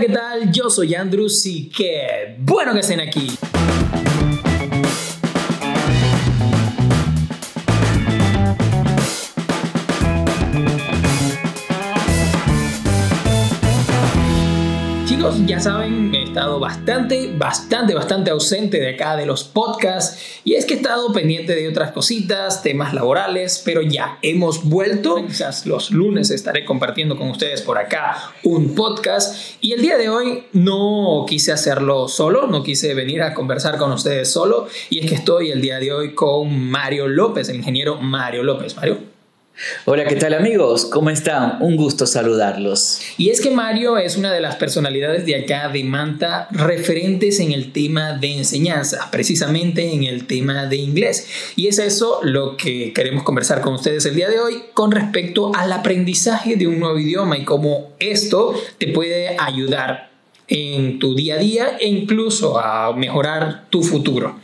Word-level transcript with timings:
¿qué 0.00 0.08
tal? 0.08 0.50
Yo 0.50 0.70
soy 0.70 0.94
Andrew 0.94 1.26
y 1.44 1.68
qué 1.68 2.36
bueno 2.38 2.72
que 2.72 2.80
estén 2.80 3.00
aquí. 3.00 3.28
Ya 15.46 15.60
saben, 15.60 16.14
he 16.14 16.24
estado 16.24 16.58
bastante, 16.58 17.32
bastante, 17.36 17.94
bastante 17.94 18.30
ausente 18.30 18.80
de 18.80 18.94
acá 18.94 19.16
de 19.16 19.26
los 19.26 19.44
podcasts 19.44 20.40
y 20.44 20.54
es 20.54 20.64
que 20.66 20.74
he 20.74 20.76
estado 20.76 21.12
pendiente 21.12 21.54
de 21.54 21.68
otras 21.68 21.92
cositas, 21.92 22.62
temas 22.62 22.94
laborales, 22.94 23.62
pero 23.64 23.82
ya 23.82 24.18
hemos 24.22 24.64
vuelto. 24.64 25.24
Quizás 25.26 25.66
los 25.66 25.90
lunes 25.90 26.30
estaré 26.30 26.64
compartiendo 26.64 27.16
con 27.16 27.30
ustedes 27.30 27.62
por 27.62 27.78
acá 27.78 28.32
un 28.42 28.74
podcast 28.74 29.56
y 29.60 29.72
el 29.72 29.82
día 29.82 29.96
de 29.98 30.08
hoy 30.08 30.44
no 30.52 31.24
quise 31.28 31.52
hacerlo 31.52 32.08
solo, 32.08 32.46
no 32.46 32.62
quise 32.62 32.94
venir 32.94 33.22
a 33.22 33.34
conversar 33.34 33.78
con 33.78 33.92
ustedes 33.92 34.30
solo 34.30 34.68
y 34.88 35.00
es 35.00 35.06
que 35.06 35.14
estoy 35.14 35.50
el 35.50 35.60
día 35.60 35.78
de 35.78 35.92
hoy 35.92 36.14
con 36.14 36.70
Mario 36.70 37.08
López, 37.08 37.48
el 37.48 37.56
ingeniero 37.56 37.96
Mario 38.00 38.42
López. 38.42 38.76
Mario. 38.76 39.09
Hola, 39.84 40.06
¿qué 40.06 40.16
tal 40.16 40.32
amigos? 40.32 40.86
¿Cómo 40.86 41.10
están? 41.10 41.58
Un 41.60 41.76
gusto 41.76 42.06
saludarlos. 42.06 43.00
Y 43.18 43.28
es 43.28 43.42
que 43.42 43.50
Mario 43.50 43.98
es 43.98 44.16
una 44.16 44.32
de 44.32 44.40
las 44.40 44.56
personalidades 44.56 45.26
de 45.26 45.36
acá 45.36 45.68
de 45.68 45.84
Manta 45.84 46.48
referentes 46.50 47.40
en 47.40 47.52
el 47.52 47.70
tema 47.70 48.14
de 48.14 48.38
enseñanza, 48.38 49.10
precisamente 49.10 49.92
en 49.92 50.04
el 50.04 50.26
tema 50.26 50.64
de 50.64 50.76
inglés. 50.76 51.28
Y 51.56 51.66
es 51.66 51.78
eso 51.78 52.20
lo 52.22 52.56
que 52.56 52.94
queremos 52.94 53.22
conversar 53.22 53.60
con 53.60 53.74
ustedes 53.74 54.06
el 54.06 54.14
día 54.14 54.30
de 54.30 54.40
hoy 54.40 54.62
con 54.72 54.92
respecto 54.92 55.52
al 55.54 55.72
aprendizaje 55.72 56.56
de 56.56 56.66
un 56.66 56.80
nuevo 56.80 56.98
idioma 56.98 57.36
y 57.36 57.44
cómo 57.44 57.92
esto 57.98 58.54
te 58.78 58.88
puede 58.88 59.36
ayudar 59.38 60.10
en 60.48 60.98
tu 60.98 61.14
día 61.14 61.34
a 61.34 61.38
día 61.38 61.76
e 61.78 61.86
incluso 61.86 62.58
a 62.58 62.94
mejorar 62.96 63.66
tu 63.68 63.82
futuro. 63.82 64.36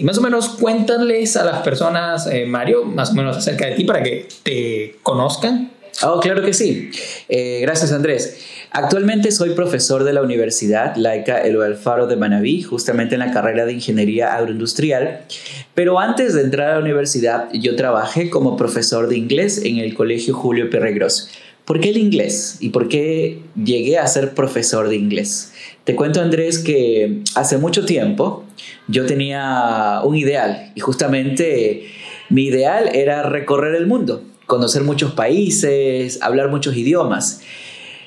Y 0.00 0.04
más 0.04 0.16
o 0.16 0.22
menos 0.22 0.48
cuéntales 0.48 1.36
a 1.36 1.44
las 1.44 1.60
personas, 1.60 2.26
eh, 2.26 2.46
Mario, 2.46 2.86
más 2.86 3.10
o 3.10 3.14
menos 3.16 3.36
acerca 3.36 3.66
de 3.66 3.74
ti 3.74 3.84
para 3.84 4.02
que 4.02 4.26
te 4.42 4.96
conozcan. 5.02 5.72
Oh, 6.02 6.20
claro 6.20 6.42
que 6.42 6.54
sí. 6.54 6.90
Eh, 7.28 7.58
gracias, 7.60 7.92
Andrés. 7.92 8.38
Actualmente 8.70 9.30
soy 9.30 9.50
profesor 9.50 10.04
de 10.04 10.14
la 10.14 10.22
Universidad 10.22 10.96
Laica 10.96 11.42
Eloy 11.42 11.66
Alfaro 11.66 12.06
de 12.06 12.16
Manabí, 12.16 12.62
justamente 12.62 13.16
en 13.16 13.18
la 13.18 13.30
carrera 13.30 13.66
de 13.66 13.74
Ingeniería 13.74 14.34
Agroindustrial. 14.36 15.26
Pero 15.74 16.00
antes 16.00 16.32
de 16.32 16.44
entrar 16.44 16.70
a 16.70 16.74
la 16.76 16.80
universidad, 16.80 17.52
yo 17.52 17.76
trabajé 17.76 18.30
como 18.30 18.56
profesor 18.56 19.06
de 19.06 19.18
inglés 19.18 19.60
en 19.66 19.76
el 19.76 19.92
Colegio 19.92 20.32
Julio 20.32 20.70
Perregros. 20.70 21.28
¿Por 21.66 21.78
qué 21.78 21.90
el 21.90 21.98
inglés? 21.98 22.56
¿Y 22.60 22.70
por 22.70 22.88
qué 22.88 23.42
llegué 23.54 23.98
a 23.98 24.06
ser 24.06 24.32
profesor 24.32 24.88
de 24.88 24.96
inglés? 24.96 25.52
Te 25.84 25.94
cuento, 25.94 26.22
Andrés, 26.22 26.58
que 26.58 27.20
hace 27.34 27.58
mucho 27.58 27.84
tiempo 27.84 28.44
yo 28.88 29.06
tenía 29.06 30.00
un 30.04 30.16
ideal 30.16 30.72
y 30.74 30.80
justamente 30.80 31.86
mi 32.28 32.46
ideal 32.46 32.90
era 32.94 33.22
recorrer 33.22 33.74
el 33.74 33.86
mundo, 33.86 34.22
conocer 34.46 34.82
muchos 34.82 35.12
países, 35.12 36.20
hablar 36.22 36.50
muchos 36.50 36.76
idiomas. 36.76 37.42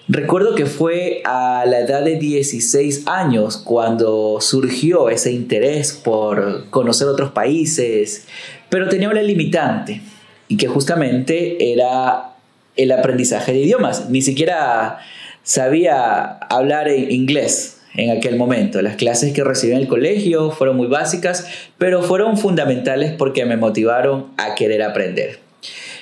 Recuerdo 0.09 0.54
que 0.56 0.66
fue 0.66 1.22
a 1.24 1.66
la 1.66 1.80
edad 1.80 2.04
de 2.04 2.18
16 2.18 3.08
años 3.08 3.58
cuando 3.58 4.40
surgió 4.42 5.09
ese 5.09 5.31
interés 5.31 5.94
por 5.94 6.70
conocer 6.70 7.08
otros 7.08 7.31
países, 7.31 8.26
pero 8.70 8.90
tenía 8.90 9.09
una 9.09 9.22
limitante 9.22 10.02
y 10.50 10.58
que 10.58 10.68
justamente 10.68 11.72
era 11.72 12.34
el 12.76 12.92
aprendizaje 12.92 13.54
de 13.54 13.59
idiomas. 13.59 14.09
Ni 14.09 14.22
siquiera 14.22 15.00
sabía 15.44 16.38
hablar 16.50 16.90
inglés 16.90 17.73
en 17.96 18.18
aquel 18.18 18.36
momento. 18.36 18.82
Las 18.82 18.96
clases 18.96 19.34
que 19.34 19.44
recibí 19.44 19.74
en 19.74 19.80
el 19.80 19.88
colegio 19.88 20.52
fueron 20.52 20.78
muy 20.78 20.88
básicas, 20.88 21.48
pero 21.78 22.02
fueron 22.02 22.38
fundamentales 22.38 23.14
porque 23.18 23.46
me 23.46 23.58
motivaron 23.58 24.28
a 24.38 24.56
querer 24.56 24.81
aprender. 24.81 25.40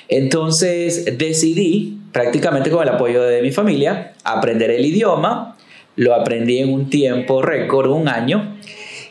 Entonces 0.08 1.18
decidí, 1.18 1.98
prácticamente 2.12 2.70
con 2.70 2.82
el 2.82 2.94
apoyo 2.94 3.22
de 3.22 3.42
mi 3.42 3.50
familia, 3.50 4.12
aprender 4.24 4.70
el 4.70 4.84
idioma. 4.84 5.56
Lo 5.96 6.14
aprendí 6.14 6.58
en 6.58 6.72
un 6.72 6.88
tiempo 6.88 7.42
récord, 7.42 7.90
un 7.90 8.08
año, 8.08 8.56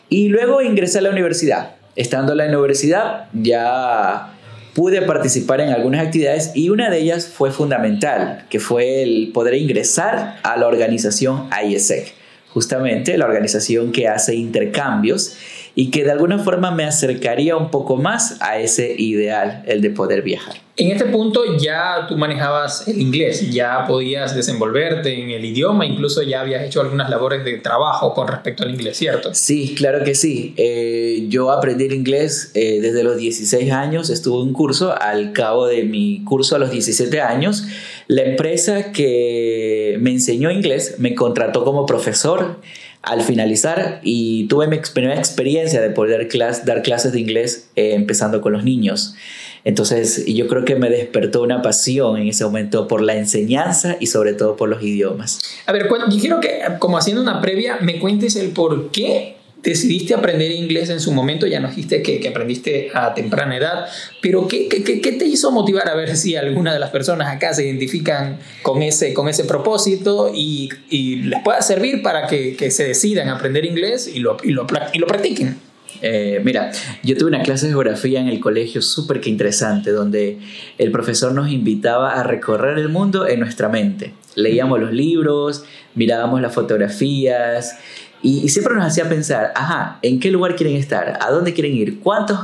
y 0.09 0.29
luego 0.29 0.63
ingresé 0.63 0.97
a 0.97 1.01
la 1.01 1.11
universidad. 1.11 1.75
Estando 1.95 2.31
en 2.31 2.39
la 2.39 2.47
universidad 2.47 3.27
ya 3.33 4.33
pude 4.73 5.01
participar 5.03 5.61
en 5.61 5.69
algunas 5.69 6.05
actividades 6.05 6.51
y 6.55 6.69
una 6.69 6.89
de 6.89 6.99
ellas 6.99 7.27
fue 7.27 7.51
fundamental, 7.51 8.45
que 8.49 8.59
fue 8.59 9.03
el 9.03 9.31
poder 9.33 9.53
ingresar 9.55 10.37
a 10.41 10.57
la 10.57 10.67
organización 10.67 11.49
IESEC 11.51 12.20
justamente 12.53 13.17
la 13.17 13.25
organización 13.25 13.91
que 13.91 14.07
hace 14.07 14.35
intercambios 14.35 15.35
y 15.75 15.89
que 15.91 16.03
de 16.03 16.11
alguna 16.11 16.39
forma 16.39 16.71
me 16.71 16.83
acercaría 16.83 17.55
un 17.55 17.71
poco 17.71 17.95
más 17.95 18.41
a 18.41 18.59
ese 18.59 18.93
ideal, 18.97 19.63
el 19.67 19.81
de 19.81 19.89
poder 19.89 20.21
viajar. 20.21 20.55
En 20.77 20.89
este 20.89 21.05
punto 21.05 21.57
ya 21.57 22.07
tú 22.07 22.17
manejabas 22.17 22.87
el 22.87 22.99
inglés, 22.99 23.51
ya 23.51 23.85
podías 23.87 24.35
desenvolverte 24.35 25.21
en 25.21 25.29
el 25.29 25.45
idioma, 25.45 25.85
incluso 25.85 26.23
ya 26.23 26.41
habías 26.41 26.63
hecho 26.63 26.81
algunas 26.81 27.09
labores 27.09 27.43
de 27.45 27.57
trabajo 27.57 28.13
con 28.13 28.27
respecto 28.27 28.63
al 28.63 28.71
inglés, 28.71 28.97
¿cierto? 28.97 29.33
Sí, 29.33 29.75
claro 29.77 30.03
que 30.03 30.15
sí. 30.15 30.53
Eh, 30.57 31.25
yo 31.27 31.51
aprendí 31.51 31.85
el 31.85 31.93
inglés 31.93 32.51
eh, 32.55 32.79
desde 32.81 33.03
los 33.03 33.17
16 33.17 33.71
años, 33.71 34.09
estuve 34.09 34.43
en 34.43 34.53
curso, 34.53 34.95
al 34.99 35.33
cabo 35.33 35.67
de 35.67 35.83
mi 35.83 36.23
curso 36.23 36.55
a 36.55 36.59
los 36.59 36.71
17 36.71 37.21
años, 37.21 37.65
la 38.07 38.23
empresa 38.23 38.91
que 38.91 39.97
me 39.99 40.11
enseñó 40.11 40.51
inglés 40.51 40.95
me 40.99 41.15
contrató 41.15 41.63
como 41.63 41.85
profesor 41.85 42.59
al 43.03 43.21
finalizar 43.21 43.99
y 44.03 44.47
tuve 44.47 44.67
mi 44.67 44.77
primera 44.93 45.17
experiencia 45.17 45.81
de 45.81 45.89
poder 45.89 46.27
dar 46.65 46.81
clases 46.81 47.11
de 47.11 47.19
inglés 47.19 47.69
eh, 47.75 47.93
empezando 47.93 48.41
con 48.41 48.53
los 48.53 48.63
niños. 48.63 49.15
Entonces 49.63 50.25
yo 50.25 50.47
creo 50.47 50.65
que 50.65 50.75
me 50.75 50.89
despertó 50.89 51.41
una 51.41 51.61
pasión 51.61 52.17
en 52.17 52.27
ese 52.27 52.43
momento 52.43 52.87
por 52.87 53.01
la 53.01 53.15
enseñanza 53.15 53.95
y 53.99 54.07
sobre 54.07 54.33
todo 54.33 54.55
por 54.55 54.69
los 54.69 54.81
idiomas. 54.81 55.39
A 55.65 55.71
ver, 55.71 55.87
quiero 56.19 56.39
que 56.39 56.61
como 56.79 56.97
haciendo 56.97 57.21
una 57.21 57.41
previa 57.41 57.77
me 57.81 57.99
cuentes 57.99 58.35
el 58.35 58.49
por 58.49 58.91
qué 58.91 59.37
decidiste 59.63 60.13
aprender 60.13 60.51
inglés 60.51 60.89
en 60.89 60.99
su 60.99 61.11
momento, 61.11 61.45
ya 61.45 61.59
nos 61.59 61.75
dijiste 61.75 62.01
que, 62.01 62.19
que 62.19 62.29
aprendiste 62.29 62.89
a 62.93 63.13
temprana 63.13 63.57
edad, 63.57 63.85
pero 64.21 64.47
¿qué, 64.47 64.67
¿qué, 64.67 64.83
qué, 64.83 65.11
te 65.11 65.25
hizo 65.25 65.51
motivar 65.51 65.87
a 65.87 65.95
ver 65.95 66.15
si 66.15 66.35
alguna 66.35 66.73
de 66.73 66.79
las 66.79 66.89
personas 66.89 67.27
acá 67.27 67.53
se 67.53 67.65
identifican 67.65 68.39
con 68.63 68.81
ese, 68.81 69.13
con 69.13 69.29
ese 69.29 69.43
propósito 69.45 70.31
y, 70.33 70.69
y 70.89 71.17
les 71.17 71.41
pueda 71.43 71.61
servir 71.61 72.01
para 72.01 72.27
que, 72.27 72.55
que, 72.55 72.71
se 72.71 72.85
decidan 72.85 73.29
a 73.29 73.35
aprender 73.35 73.65
inglés 73.65 74.09
y 74.11 74.19
lo, 74.19 74.37
y 74.43 74.51
lo, 74.51 74.65
y 74.93 74.99
lo 74.99 75.07
practiquen? 75.07 75.57
Eh, 76.01 76.41
mira, 76.43 76.71
yo 77.03 77.15
tuve 77.15 77.27
una 77.27 77.43
clase 77.43 77.67
de 77.67 77.73
geografía 77.73 78.19
en 78.19 78.27
el 78.27 78.39
colegio 78.39 78.81
súper 78.81 79.21
que 79.21 79.29
interesante, 79.29 79.91
donde 79.91 80.39
el 80.79 80.91
profesor 80.91 81.33
nos 81.33 81.51
invitaba 81.51 82.19
a 82.19 82.23
recorrer 82.23 82.79
el 82.79 82.89
mundo 82.89 83.27
en 83.27 83.39
nuestra 83.39 83.69
mente. 83.69 84.13
Leíamos 84.35 84.79
los 84.79 84.93
libros, 84.93 85.63
mirábamos 85.93 86.41
las 86.41 86.53
fotografías 86.53 87.77
y, 88.23 88.47
siempre 88.49 88.75
nos 88.75 88.85
hacía 88.85 89.09
pensar, 89.09 89.51
ajá, 89.55 89.99
¿en 90.01 90.19
qué 90.19 90.31
lugar 90.31 90.55
quieren 90.55 90.75
estar? 90.75 91.17
¿A 91.21 91.31
dónde 91.31 91.53
quieren 91.53 91.73
ir? 91.75 91.99
¿Cuántos 91.99 92.39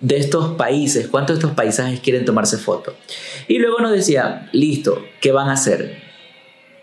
de 0.00 0.16
estos 0.16 0.54
países, 0.56 1.08
cuántos 1.08 1.36
de 1.36 1.40
estos 1.40 1.54
paisajes 1.54 2.00
quieren 2.00 2.24
tomarse 2.24 2.56
foto? 2.56 2.94
Y 3.48 3.58
luego 3.58 3.78
nos 3.80 3.92
decía, 3.92 4.48
listo, 4.52 5.02
¿qué 5.20 5.32
van 5.32 5.48
a 5.48 5.52
hacer? 5.52 6.00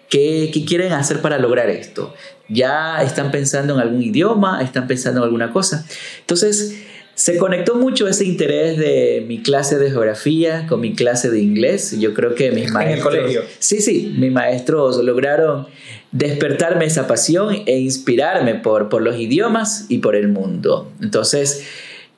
¿Qué, 0.09 0.51
¿Qué, 0.53 0.65
quieren 0.65 0.93
hacer 0.93 1.21
para 1.21 1.37
lograr 1.37 1.69
esto? 1.69 2.13
¿Ya 2.47 3.01
están 3.01 3.31
pensando 3.31 3.73
en 3.73 3.81
algún 3.81 4.01
idioma? 4.01 4.61
¿Están 4.61 4.87
pensando 4.87 5.19
en 5.19 5.25
alguna 5.25 5.51
cosa? 5.51 5.85
Entonces, 6.19 6.77
se 7.17 7.35
conectó 7.37 7.73
mucho 7.73 8.07
ese 8.07 8.25
interés 8.25 8.77
de 8.77 9.25
mi 9.27 9.41
clase 9.41 9.79
de 9.79 9.89
geografía 9.89 10.67
con 10.67 10.81
mi 10.81 10.93
clase 10.93 11.31
de 11.31 11.39
inglés. 11.39 11.99
Yo 11.99 12.13
creo 12.13 12.35
que 12.35 12.51
mis 12.51 12.71
maestros... 12.71 12.85
En 12.85 13.19
el 13.19 13.23
colegio. 13.23 13.41
Sí, 13.57 13.81
sí, 13.81 14.13
mis 14.19 14.31
maestros 14.31 15.03
lograron 15.03 15.65
despertarme 16.11 16.85
esa 16.85 17.07
pasión 17.07 17.63
e 17.65 17.79
inspirarme 17.79 18.53
por, 18.53 18.89
por 18.89 19.01
los 19.01 19.19
idiomas 19.19 19.87
y 19.89 19.97
por 19.97 20.15
el 20.15 20.27
mundo. 20.27 20.91
Entonces, 21.01 21.65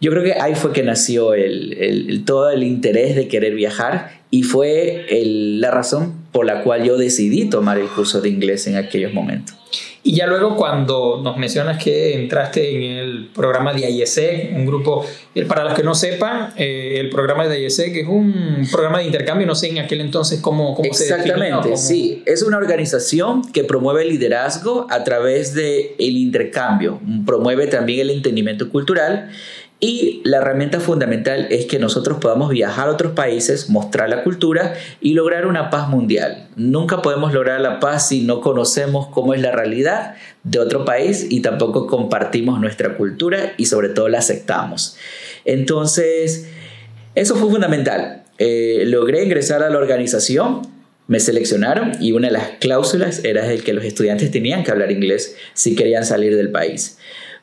yo 0.02 0.12
creo 0.12 0.22
que 0.22 0.34
ahí 0.34 0.56
fue 0.56 0.74
que 0.74 0.84
nació 0.84 1.34
el, 1.34 2.24
todo 2.26 2.50
el 2.50 2.64
interés 2.64 3.16
de 3.16 3.30
querer 3.30 3.56
viajar 3.56 4.20
y 4.32 4.44
fue 4.44 5.06
la 5.24 5.72
razón 5.72 6.19
por 6.32 6.46
la 6.46 6.64
cual 6.64 6.84
yo 6.84 6.98
decidí 6.98 7.50
tomar 7.50 7.80
el 7.80 7.88
curso 7.88 8.22
de 8.22 8.30
inglés 8.30 8.68
en 8.68 8.78
aquellos 8.78 9.14
momentos. 9.14 9.56
Y 10.02 10.16
ya 10.16 10.28
luego 10.28 10.56
cuando 10.56 11.22
nos 11.22 11.38
mencionas 11.38 11.84
que 11.84 12.16
entraste 12.16 12.76
en 12.76 12.98
el 12.98 13.28
programa 13.28 13.74
de 13.74 13.90
IESEC, 13.92 14.56
un 14.56 14.66
grupo, 14.66 15.06
eh, 15.36 15.46
para 15.46 15.64
los 15.66 15.74
que 15.74 15.84
no 15.84 15.94
sepan, 15.94 16.54
eh, 16.56 16.98
el 17.00 17.10
programa 17.10 17.48
de 17.48 17.62
IESEC 17.62 17.98
es 17.98 18.08
un 18.08 18.68
programa 18.72 19.00
de 19.00 19.06
intercambio, 19.06 19.46
no 19.46 19.56
sé 19.56 19.70
en 19.70 19.80
aquel 19.80 20.02
entonces 20.02 20.40
cómo, 20.40 20.74
cómo 20.74 20.88
Exactamente, 20.88 21.76
sí, 21.78 22.24
es 22.26 22.42
una 22.44 22.58
organización 22.58 23.44
que 23.52 23.64
promueve 23.64 24.04
el 24.04 24.10
liderazgo 24.10 24.88
a 24.90 25.04
través 25.04 25.54
del 25.54 25.92
el 26.00 26.18
intercambio, 26.18 27.00
promueve 27.26 27.68
también 27.68 28.00
el 28.00 28.10
entendimiento 28.12 28.70
cultural 28.70 29.30
Y 29.82 30.22
la 30.26 30.38
herramienta 30.38 30.82
fundamental 30.82 31.48
es 31.50 31.66
que 31.66 31.80
nosotros 31.80 32.18
podamos 32.20 32.50
viajar 32.50 32.90
a 32.90 32.92
otros 32.92 33.14
países, 33.14 33.70
mostrar 33.70 34.10
la 34.10 34.24
cultura 34.24 34.74
y 35.00 35.14
lograr 35.14 35.48
una 35.48 35.70
paz 35.70 35.88
mundial. 35.88 36.50
Nunca 36.58 37.02
podemos 37.02 37.34
lograr 37.34 37.62
la 37.62 37.80
paz 37.80 38.10
si 38.10 38.24
no 38.24 38.42
conocemos 38.42 39.08
cómo 39.08 39.34
es 39.34 39.42
la 39.42 39.54
realidad 39.54 40.16
de 40.44 40.60
otro 40.60 40.84
país 40.84 41.28
y 41.30 41.42
tampoco 41.42 41.88
compartimos 41.88 42.60
nuestra 42.60 42.98
cultura 42.98 43.54
y 43.56 43.68
sobre 43.68 43.88
todo 43.88 44.10
la 44.10 44.20
aceptamos. 44.20 44.98
Entonces, 45.46 46.50
eso 47.16 47.36
fue 47.38 47.50
fundamental. 47.50 48.24
Eh, 48.38 48.84
logré 48.86 49.24
ingresar 49.24 49.64
a 49.64 49.70
la 49.70 49.78
organización, 49.78 50.62
me 51.08 51.22
seleccionaron 51.22 51.94
y 52.02 52.12
una 52.12 52.28
de 52.28 52.34
las 52.34 52.50
cláusulas 52.60 53.24
era 53.24 53.50
el 53.52 53.64
que 53.64 53.74
los 53.74 53.86
estudiantes 53.86 54.30
tenían 54.30 54.66
que 54.66 54.72
hablar 54.72 54.92
inglés 54.92 55.38
si 55.54 55.74
querían 55.76 56.06
salir 56.06 56.36
del 56.36 56.52
país. 56.52 56.98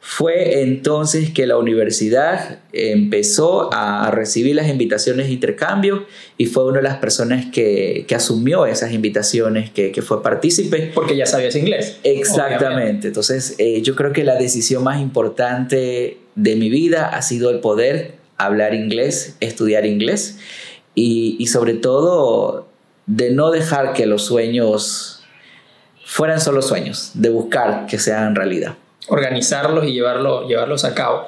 Fue 0.08 0.62
entonces 0.62 1.31
que 1.31 1.49
la 1.49 1.58
universidad 1.58 2.61
empezó 2.73 3.70
a 3.75 4.08
recibir 4.12 4.55
las 4.55 4.69
invitaciones 4.69 5.26
de 5.26 5.32
intercambio 5.32 6.06
y 6.38 6.47
fue 6.47 6.64
una 6.64 6.76
de 6.76 6.85
las 6.85 6.99
personas 6.99 7.47
que, 7.47 8.06
asumió 8.14 8.67
esas 8.67 8.93
invitaciones, 8.93 9.69
que, 9.70 10.00
fue 10.03 10.23
partícipe. 10.23 10.93
Porque 10.94 11.17
ya 11.17 11.26
sabías 11.26 11.56
inglés. 11.56 11.99
Exactamente. 12.05 13.08
Entonces 13.08 13.56
eh, 13.58 13.82
yo 13.82 13.97
creo 13.97 14.12
que 14.12 14.23
la 14.23 14.37
decisión 14.37 14.85
más 14.85 15.03
importante 15.03 16.19
de 16.37 16.55
mi 16.55 16.70
vida 16.70 17.08
ha 17.08 17.20
sido 17.20 17.50
el 17.50 17.58
poder 17.58 18.14
hablar 18.38 18.75
inglés, 18.75 19.37
estudiar 19.41 19.87
inglés 19.87 20.38
y, 20.94 21.35
y 21.41 21.49
sobre 21.49 21.75
todo 21.75 22.69
de 23.06 23.32
no 23.32 23.50
dejar 23.50 23.93
que 23.93 24.06
los 24.06 24.25
sueños 24.25 25.25
fueran 26.05 26.41
solo 26.41 26.62
sueños, 26.62 27.11
de 27.14 27.29
buscar 27.29 27.87
que 27.87 27.99
sean 27.99 28.37
realidad 28.37 28.76
organizarlos 29.08 29.87
y 29.87 29.93
llevarlo, 29.93 30.47
llevarlos 30.49 30.85
a 30.85 30.94
cabo. 30.94 31.26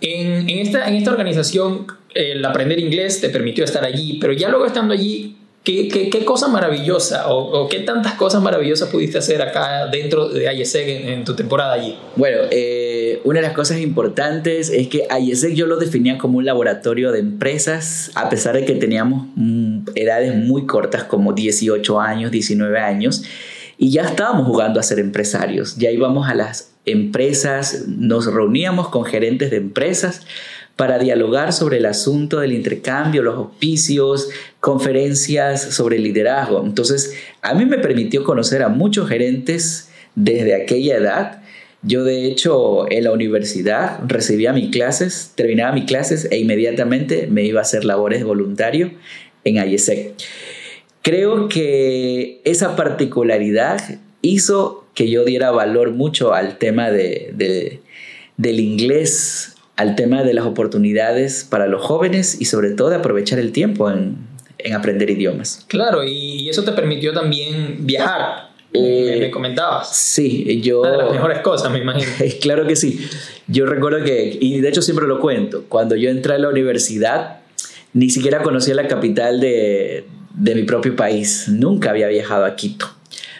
En, 0.00 0.48
en, 0.48 0.58
esta, 0.58 0.88
en 0.88 0.94
esta 0.94 1.10
organización, 1.10 1.86
el 2.14 2.44
aprender 2.44 2.78
inglés 2.78 3.20
te 3.20 3.28
permitió 3.28 3.64
estar 3.64 3.84
allí, 3.84 4.18
pero 4.20 4.32
ya 4.32 4.48
luego 4.48 4.66
estando 4.66 4.92
allí, 4.94 5.36
¿qué, 5.64 5.88
qué, 5.88 6.10
qué 6.10 6.24
cosa 6.24 6.48
maravillosa 6.48 7.32
o, 7.32 7.68
qué 7.68 7.80
tantas 7.80 8.14
cosas 8.14 8.42
maravillosas 8.42 8.88
pudiste 8.88 9.18
hacer 9.18 9.40
acá 9.42 9.86
dentro 9.86 10.28
de 10.28 10.52
IESEC 10.52 11.06
en, 11.08 11.24
tu 11.24 11.34
temporada 11.34 11.74
allí? 11.74 11.96
Bueno, 12.16 12.38
eh, 12.50 13.20
una 13.24 13.40
de 13.40 13.46
las 13.46 13.54
cosas 13.54 13.78
importantes 13.78 14.70
es 14.70 14.88
que 14.88 15.06
IESEC 15.08 15.54
yo 15.54 15.66
lo 15.66 15.76
definía 15.76 16.18
como 16.18 16.38
un 16.38 16.44
laboratorio 16.44 17.12
de 17.12 17.20
empresas, 17.20 18.10
a 18.14 18.28
pesar 18.28 18.54
de 18.54 18.64
que 18.64 18.74
teníamos 18.74 19.28
mm, 19.36 19.90
edades 19.94 20.34
muy 20.34 20.66
cortas, 20.66 21.04
como 21.04 21.32
18 21.32 22.00
años, 22.00 22.30
19 22.30 22.78
años. 22.78 23.22
Y 23.82 23.90
ya 23.90 24.02
estábamos 24.02 24.46
jugando 24.46 24.78
a 24.78 24.84
ser 24.84 25.00
empresarios, 25.00 25.74
ya 25.74 25.90
íbamos 25.90 26.28
a 26.28 26.36
las 26.36 26.70
empresas, 26.84 27.86
nos 27.88 28.32
reuníamos 28.32 28.90
con 28.90 29.04
gerentes 29.04 29.50
de 29.50 29.56
empresas 29.56 30.20
para 30.76 31.00
dialogar 31.00 31.52
sobre 31.52 31.78
el 31.78 31.86
asunto 31.86 32.38
del 32.38 32.52
intercambio, 32.52 33.24
los 33.24 33.34
auspicios, 33.34 34.28
conferencias 34.60 35.62
sobre 35.62 35.98
liderazgo. 35.98 36.62
Entonces, 36.64 37.14
a 37.42 37.54
mí 37.54 37.64
me 37.64 37.78
permitió 37.78 38.22
conocer 38.22 38.62
a 38.62 38.68
muchos 38.68 39.08
gerentes 39.08 39.90
desde 40.14 40.54
aquella 40.54 40.96
edad. 40.98 41.42
Yo, 41.82 42.04
de 42.04 42.26
hecho, 42.26 42.88
en 42.88 43.02
la 43.02 43.10
universidad 43.10 43.98
recibía 44.06 44.52
mis 44.52 44.70
clases, 44.70 45.32
terminaba 45.34 45.72
mis 45.72 45.86
clases 45.86 46.28
e 46.30 46.38
inmediatamente 46.38 47.26
me 47.28 47.42
iba 47.42 47.58
a 47.58 47.62
hacer 47.62 47.84
labores 47.84 48.20
de 48.20 48.26
voluntario 48.26 48.92
en 49.42 49.56
IESEC. 49.56 50.14
Creo 51.02 51.48
que 51.48 52.40
esa 52.44 52.76
particularidad 52.76 53.80
hizo 54.22 54.84
que 54.94 55.10
yo 55.10 55.24
diera 55.24 55.50
valor 55.50 55.90
mucho 55.90 56.32
al 56.32 56.58
tema 56.58 56.90
de, 56.90 57.80
del 58.36 58.60
inglés, 58.60 59.56
al 59.76 59.96
tema 59.96 60.22
de 60.22 60.34
las 60.34 60.44
oportunidades 60.44 61.44
para 61.48 61.66
los 61.66 61.82
jóvenes 61.82 62.40
y 62.40 62.44
sobre 62.44 62.70
todo 62.70 62.90
de 62.90 62.96
aprovechar 62.96 63.38
el 63.38 63.52
tiempo 63.52 63.90
en, 63.90 64.16
en 64.58 64.74
aprender 64.74 65.10
idiomas. 65.10 65.64
Claro, 65.68 66.04
y 66.04 66.48
eso 66.48 66.62
te 66.62 66.72
permitió 66.72 67.12
también 67.12 67.78
viajar. 67.80 68.50
Eh, 68.74 69.18
me, 69.20 69.30
comentabas. 69.30 69.94
Sí, 69.94 70.60
yo... 70.62 70.80
Una 70.80 70.92
de 70.92 70.98
las 70.98 71.12
mejores 71.12 71.38
cosas, 71.40 71.70
me 71.70 71.78
imagino. 71.78 72.10
claro 72.40 72.66
que 72.66 72.76
sí. 72.76 73.06
Yo 73.46 73.66
recuerdo 73.66 74.04
que, 74.04 74.38
y 74.40 74.60
de 74.60 74.68
hecho 74.68 74.82
siempre 74.82 75.06
lo 75.06 75.20
cuento, 75.20 75.64
cuando 75.68 75.96
yo 75.96 76.08
entré 76.08 76.34
a 76.34 76.38
la 76.38 76.48
universidad, 76.48 77.40
ni 77.92 78.08
siquiera 78.08 78.42
conocía 78.42 78.74
la 78.74 78.88
capital 78.88 79.40
de, 79.40 80.06
de 80.34 80.54
mi 80.54 80.62
propio 80.64 80.96
país. 80.96 81.46
Nunca 81.48 81.90
había 81.90 82.08
viajado 82.08 82.44
a 82.44 82.56
Quito. 82.56 82.90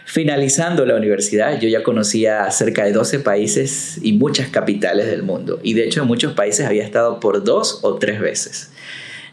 Finalizando 0.05 0.85
la 0.85 0.97
universidad, 0.97 1.59
yo 1.59 1.69
ya 1.69 1.83
conocía 1.83 2.51
cerca 2.51 2.85
de 2.85 2.93
12 2.93 3.21
países 3.21 3.99
y 4.03 4.13
muchas 4.13 4.49
capitales 4.49 5.07
del 5.07 5.23
mundo. 5.23 5.59
Y 5.63 5.73
de 5.75 5.85
hecho 5.85 6.03
en 6.03 6.09
muchos 6.09 6.35
países 6.35 6.67
había 6.67 6.85
estado 6.85 7.19
por 7.19 7.45
dos 7.45 7.81
o 7.83 7.95
tres 7.95 8.21
veces. 8.21 8.71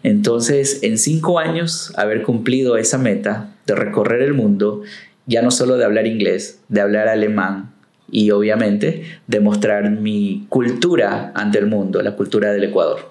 Entonces, 0.03 0.79
en 0.83 0.97
cinco 0.97 1.39
años, 1.39 1.91
haber 1.97 2.23
cumplido 2.23 2.77
esa 2.77 2.97
meta 2.97 3.53
de 3.67 3.75
recorrer 3.75 4.21
el 4.21 4.33
mundo, 4.33 4.83
ya 5.25 5.41
no 5.41 5.51
solo 5.51 5.75
de 5.75 5.83
hablar 5.83 6.07
inglés, 6.07 6.62
de 6.69 6.79
hablar 6.79 7.09
alemán 7.09 7.73
y 8.09 8.31
obviamente 8.31 9.03
de 9.27 9.39
mostrar 9.41 9.91
mi 9.91 10.45
cultura 10.50 11.33
ante 11.35 11.59
el 11.59 11.67
mundo, 11.67 12.01
la 12.01 12.15
cultura 12.15 12.53
del 12.53 12.63
Ecuador. 12.63 13.09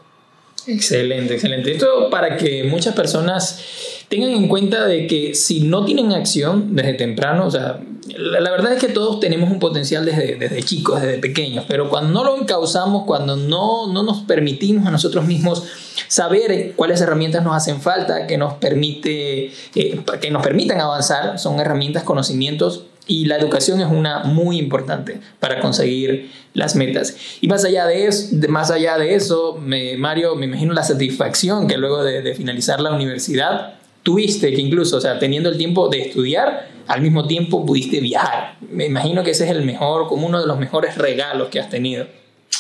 Excelente, 0.67 1.35
excelente. 1.35 1.73
Esto 1.73 2.09
para 2.11 2.37
que 2.37 2.65
muchas 2.65 2.95
personas 2.95 3.98
tengan 4.09 4.31
en 4.31 4.49
cuenta 4.49 4.87
de 4.87 5.07
que 5.07 5.35
si 5.35 5.61
no 5.61 5.85
tienen 5.85 6.13
acción 6.13 6.75
desde 6.75 6.95
temprano, 6.95 7.47
o 7.47 7.51
sea, 7.51 7.81
la, 8.17 8.51
verdad 8.51 8.73
es 8.73 8.81
que 8.81 8.89
todos 8.89 9.21
tenemos 9.21 9.51
un 9.51 9.59
potencial 9.59 10.05
desde, 10.05 10.37
desde, 10.37 10.63
chicos, 10.63 11.01
desde 11.01 11.19
pequeños, 11.19 11.65
pero 11.69 11.91
cuando 11.91 12.13
no 12.13 12.25
lo 12.25 12.41
encauzamos, 12.41 13.05
cuando 13.05 13.37
no, 13.37 13.93
no 13.93 14.03
nos 14.03 14.23
permitimos 14.23 14.87
a 14.87 14.91
nosotros 14.91 15.27
mismos 15.27 15.65
saber 16.09 16.73
cuáles 16.75 17.01
herramientas 17.03 17.45
nos 17.45 17.55
hacen 17.55 17.81
falta, 17.83 18.27
que 18.27 18.39
nos, 18.39 18.55
permite, 18.55 19.53
eh, 19.75 20.01
que 20.21 20.31
nos 20.31 20.43
permitan 20.43 20.81
avanzar, 20.81 21.39
son 21.39 21.61
herramientas, 21.61 22.03
conocimientos 22.03 22.85
y 23.07 23.27
la 23.27 23.37
educación 23.37 23.81
es 23.81 23.91
una 23.91 24.25
muy 24.25 24.59
importante 24.59 25.21
para 25.41 25.61
conseguir 25.61 26.31
las 26.55 26.77
metas. 26.77 27.17
Y 27.41 27.49
más 27.49 27.65
allá 27.65 27.87
de 27.87 28.07
eso, 28.07 28.37
más 28.49 28.71
allá 28.71 28.99
de 28.99 29.15
eso 29.15 29.59
Mario, 29.99 30.35
me 30.35 30.47
imagino 30.47 30.73
la 30.73 30.83
satisfacción 30.83 31.69
que 31.69 31.77
luego 31.77 32.05
de, 32.05 32.23
de 32.23 32.35
finalizar 32.35 32.81
la 32.81 32.93
universidad 32.93 33.78
tuviste 34.09 34.55
que 34.55 34.63
incluso, 34.63 34.97
o 34.97 35.01
sea, 35.03 35.19
teniendo 35.19 35.51
el 35.51 35.59
tiempo 35.59 35.91
de 35.91 36.01
estudiar, 36.01 36.67
al 36.87 37.03
mismo 37.03 37.27
tiempo 37.27 37.67
pudiste 37.67 38.01
viajar. 38.01 38.57
Me 38.73 38.87
imagino 38.87 39.23
que 39.23 39.33
ese 39.33 39.45
es 39.45 39.51
el 39.51 39.67
mejor, 39.67 40.09
como 40.09 40.27
uno 40.27 40.41
de 40.41 40.47
los 40.47 40.59
mejores 40.59 40.97
regalos 40.97 41.49
que 41.49 41.61
has 41.61 41.69
tenido. 41.69 42.07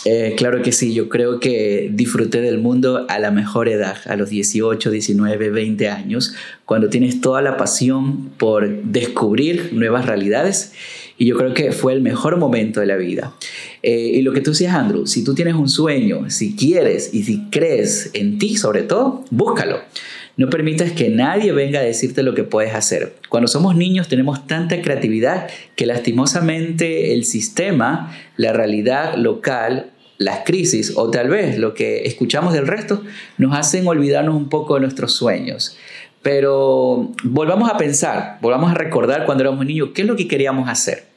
Eh, 0.04 0.34
claro 0.36 0.60
que 0.60 0.72
sí, 0.72 0.92
yo 0.92 1.08
creo 1.08 1.40
que 1.40 1.88
disfruté 1.90 2.42
del 2.42 2.58
mundo 2.58 3.06
a 3.08 3.18
la 3.18 3.30
mejor 3.30 3.70
edad, 3.70 3.96
a 4.04 4.16
los 4.16 4.28
18, 4.28 4.90
19, 4.90 5.48
20 5.48 5.88
años, 5.88 6.34
cuando 6.66 6.90
tienes 6.90 7.22
toda 7.22 7.40
la 7.40 7.56
pasión 7.56 8.28
por 8.36 8.82
descubrir 8.82 9.70
nuevas 9.72 10.04
realidades 10.04 10.74
y 11.16 11.24
yo 11.24 11.38
creo 11.38 11.54
que 11.54 11.72
fue 11.72 11.94
el 11.94 12.02
mejor 12.02 12.36
momento 12.36 12.80
de 12.80 12.86
la 12.86 12.96
vida. 12.96 13.32
Eh, 13.82 14.10
y 14.16 14.20
lo 14.20 14.34
que 14.34 14.42
tú 14.42 14.50
decías, 14.50 14.74
Andrew, 14.74 15.06
si 15.06 15.24
tú 15.24 15.34
tienes 15.34 15.54
un 15.54 15.70
sueño, 15.70 16.28
si 16.28 16.54
quieres 16.54 17.14
y 17.14 17.22
si 17.22 17.46
crees 17.50 18.10
en 18.12 18.38
ti 18.38 18.58
sobre 18.58 18.82
todo, 18.82 19.24
búscalo. 19.30 19.80
No 20.38 20.48
permitas 20.50 20.92
que 20.92 21.08
nadie 21.08 21.50
venga 21.50 21.80
a 21.80 21.82
decirte 21.82 22.22
lo 22.22 22.32
que 22.32 22.44
puedes 22.44 22.72
hacer. 22.72 23.16
Cuando 23.28 23.48
somos 23.48 23.74
niños 23.74 24.06
tenemos 24.06 24.46
tanta 24.46 24.80
creatividad 24.80 25.48
que 25.74 25.84
lastimosamente 25.84 27.12
el 27.12 27.24
sistema, 27.24 28.16
la 28.36 28.52
realidad 28.52 29.16
local, 29.16 29.90
las 30.16 30.44
crisis 30.44 30.92
o 30.94 31.10
tal 31.10 31.28
vez 31.28 31.58
lo 31.58 31.74
que 31.74 32.04
escuchamos 32.04 32.54
del 32.54 32.68
resto 32.68 33.02
nos 33.36 33.58
hacen 33.58 33.88
olvidarnos 33.88 34.36
un 34.36 34.48
poco 34.48 34.74
de 34.74 34.82
nuestros 34.82 35.12
sueños. 35.12 35.76
Pero 36.22 37.10
volvamos 37.24 37.68
a 37.68 37.76
pensar, 37.76 38.38
volvamos 38.40 38.70
a 38.70 38.74
recordar 38.74 39.26
cuando 39.26 39.42
éramos 39.42 39.66
niños 39.66 39.88
qué 39.92 40.02
es 40.02 40.08
lo 40.08 40.14
que 40.14 40.28
queríamos 40.28 40.68
hacer 40.68 41.07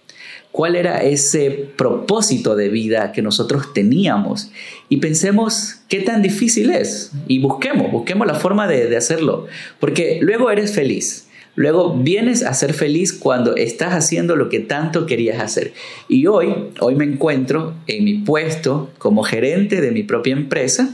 cuál 0.52 0.76
era 0.76 1.02
ese 1.02 1.70
propósito 1.78 2.56
de 2.56 2.70
vida 2.70 3.12
que 3.12 3.22
nosotros 3.22 3.74
teníamos 3.74 4.52
y 4.90 4.98
pensemos 4.98 5.76
qué 5.88 6.02
tan 6.02 6.22
difícil 6.22 6.72
es 6.72 7.12
y 7.28 7.40
busquemos, 7.40 7.92
busquemos 7.92 8.28
la 8.28 8.36
forma 8.36 8.68
de, 8.68 8.96
hacerlo, 8.96 9.48
porque 9.80 10.20
luego 10.22 10.52
eres 10.52 10.74
feliz. 10.74 11.28
Luego 11.56 11.98
vienes 11.98 12.44
a 12.44 12.54
ser 12.54 12.74
feliz 12.74 13.12
cuando 13.12 13.58
estás 13.58 13.94
haciendo 13.94 14.38
lo 14.38 14.48
que 14.48 14.62
tanto 14.62 15.06
querías 15.06 15.42
hacer. 15.42 15.74
Y 16.08 16.28
hoy, 16.28 16.70
hoy 16.80 16.96
me 16.96 17.04
encuentro 17.04 17.74
en 17.88 18.06
mi 18.06 18.20
puesto 18.20 18.90
como 18.98 19.24
gerente 19.24 19.82
de 19.82 19.92
mi 19.92 20.04
propia 20.04 20.32
empresa. 20.32 20.90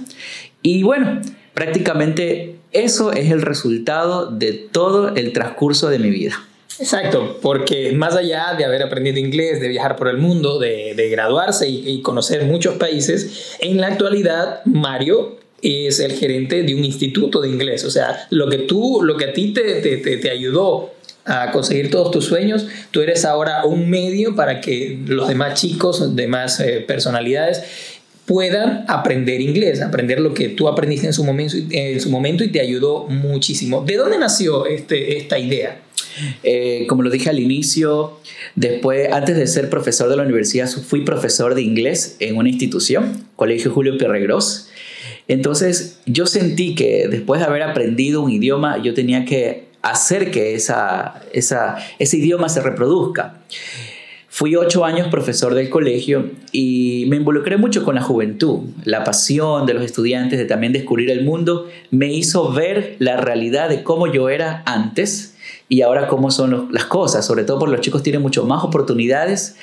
Y 0.64 0.82
bueno, 0.82 1.22
prácticamente 1.54 2.56
eso 2.72 3.12
es 3.14 3.30
el 3.30 3.44
resultado 3.44 4.32
de 4.32 4.54
todo 4.54 5.16
el 5.16 5.32
transcurso 5.32 5.90
de 5.90 6.00
mi 6.00 6.10
vida. 6.10 6.44
Exacto, 6.80 7.40
porque 7.42 7.92
más 7.94 8.16
allá 8.16 8.54
de 8.58 8.64
haber 8.64 8.84
aprendido 8.84 9.18
inglés, 9.18 9.60
de 9.60 9.68
viajar 9.68 9.96
por 9.96 10.10
el 10.10 10.18
mundo, 10.18 10.60
de, 10.60 11.08
graduarse 11.10 11.68
y, 11.68 12.02
conocer 12.02 12.46
muchos 12.46 12.76
países, 12.76 13.56
en 13.60 13.82
la 13.82 13.88
actualidad 13.88 14.62
Mario 14.66 15.38
es 15.62 16.00
el 16.00 16.12
gerente 16.14 16.64
de 16.64 16.76
un 16.76 16.86
instituto 16.86 17.42
de 17.42 17.50
inglés. 17.50 17.84
O 17.84 17.90
sea, 17.90 18.28
lo 18.30 18.48
que 18.48 18.60
tú, 18.60 19.02
lo 19.02 19.18
que 19.18 19.26
a 19.26 19.34
ti 19.34 19.54
te, 19.54 19.82
te, 19.98 20.30
ayudó 20.30 20.92
a 21.26 21.52
conseguir 21.52 21.90
todos 21.90 22.12
tus 22.12 22.26
sueños, 22.26 22.68
tú 22.92 23.02
eres 23.02 23.26
ahora 23.26 23.66
un 23.66 23.90
medio 23.90 24.36
para 24.36 24.62
que 24.62 25.00
los 25.06 25.28
demás 25.28 25.60
chicos, 25.60 26.16
demás 26.16 26.60
eh, 26.60 26.84
personalidades 26.88 27.64
puedan 28.28 28.84
aprender 28.90 29.40
inglés, 29.40 29.82
aprender 29.82 30.20
lo 30.20 30.34
que 30.34 30.50
tú 30.50 30.68
aprendiste 30.68 31.08
en 31.08 31.14
su 31.14 31.24
momento, 31.24 31.56
en 31.72 32.00
su 32.02 32.10
momento 32.10 32.44
y 32.44 32.50
te 32.50 32.60
ayudó 32.60 33.08
muchísimo. 33.08 33.84
¿De 33.86 33.96
dónde 33.96 34.20
nació 34.20 34.66
este, 34.66 35.18
esta 35.18 35.40
idea? 35.40 35.80
Eh, 36.44 36.86
como 36.90 37.04
lo 37.04 37.10
dije 37.10 37.30
al 37.30 37.40
inicio, 37.40 38.20
después, 38.56 39.10
antes 39.14 39.38
de 39.38 39.48
ser 39.48 39.70
profesor 39.70 40.10
de 40.10 40.18
la 40.18 40.24
universidad, 40.24 40.68
fui 40.70 41.06
profesor 41.06 41.56
de 41.56 41.62
inglés 41.62 42.18
en 42.20 42.36
una 42.36 42.50
institución, 42.50 43.26
Colegio 43.38 43.72
Julio 43.72 43.98
Perregros. 43.98 44.68
Entonces, 45.30 46.00
yo 46.06 46.26
sentí 46.26 46.76
que 46.76 47.08
después 47.08 47.40
de 47.40 47.48
haber 47.48 47.64
aprendido 47.64 48.22
un 48.22 48.32
idioma, 48.32 48.84
yo 48.84 48.94
tenía 48.94 49.24
que 49.24 49.68
hacer 49.82 50.32
que 50.32 50.54
esa, 50.54 51.22
esa, 51.32 51.78
ese 51.98 52.18
idioma 52.18 52.50
se 52.50 52.60
reproduzca. 52.60 53.40
Fui 54.38 54.56
ocho 54.56 54.86
años 54.86 55.08
profesor 55.08 55.56
del 55.56 55.68
colegio 55.72 56.30
y 56.52 57.06
me 57.08 57.16
involucré 57.16 57.58
mucho 57.58 57.84
con 57.84 57.96
la 57.96 58.04
juventud. 58.04 58.70
La 58.84 59.04
pasión 59.04 59.66
de 59.66 59.74
los 59.74 59.84
estudiantes 59.84 60.38
de 60.38 60.46
también 60.46 60.74
descubrir 60.74 61.10
el 61.10 61.26
mundo 61.26 61.68
me 61.90 62.14
hizo 62.14 62.54
ver 62.54 62.98
la 63.00 63.18
realidad 63.18 63.68
de 63.68 63.82
cómo 63.82 64.06
yo 64.06 64.30
era 64.30 64.62
antes 64.68 65.36
y 65.70 65.82
ahora 65.82 66.08
cómo 66.08 66.30
son 66.30 66.70
las 66.72 66.86
cosas. 66.86 67.26
Sobre 67.26 67.46
todo 67.46 67.58
porque 67.58 67.78
los 67.78 67.82
chicos 67.82 68.04
tienen 68.04 68.22
mucho 68.22 68.46
más 68.46 68.64
oportunidades 68.64 69.56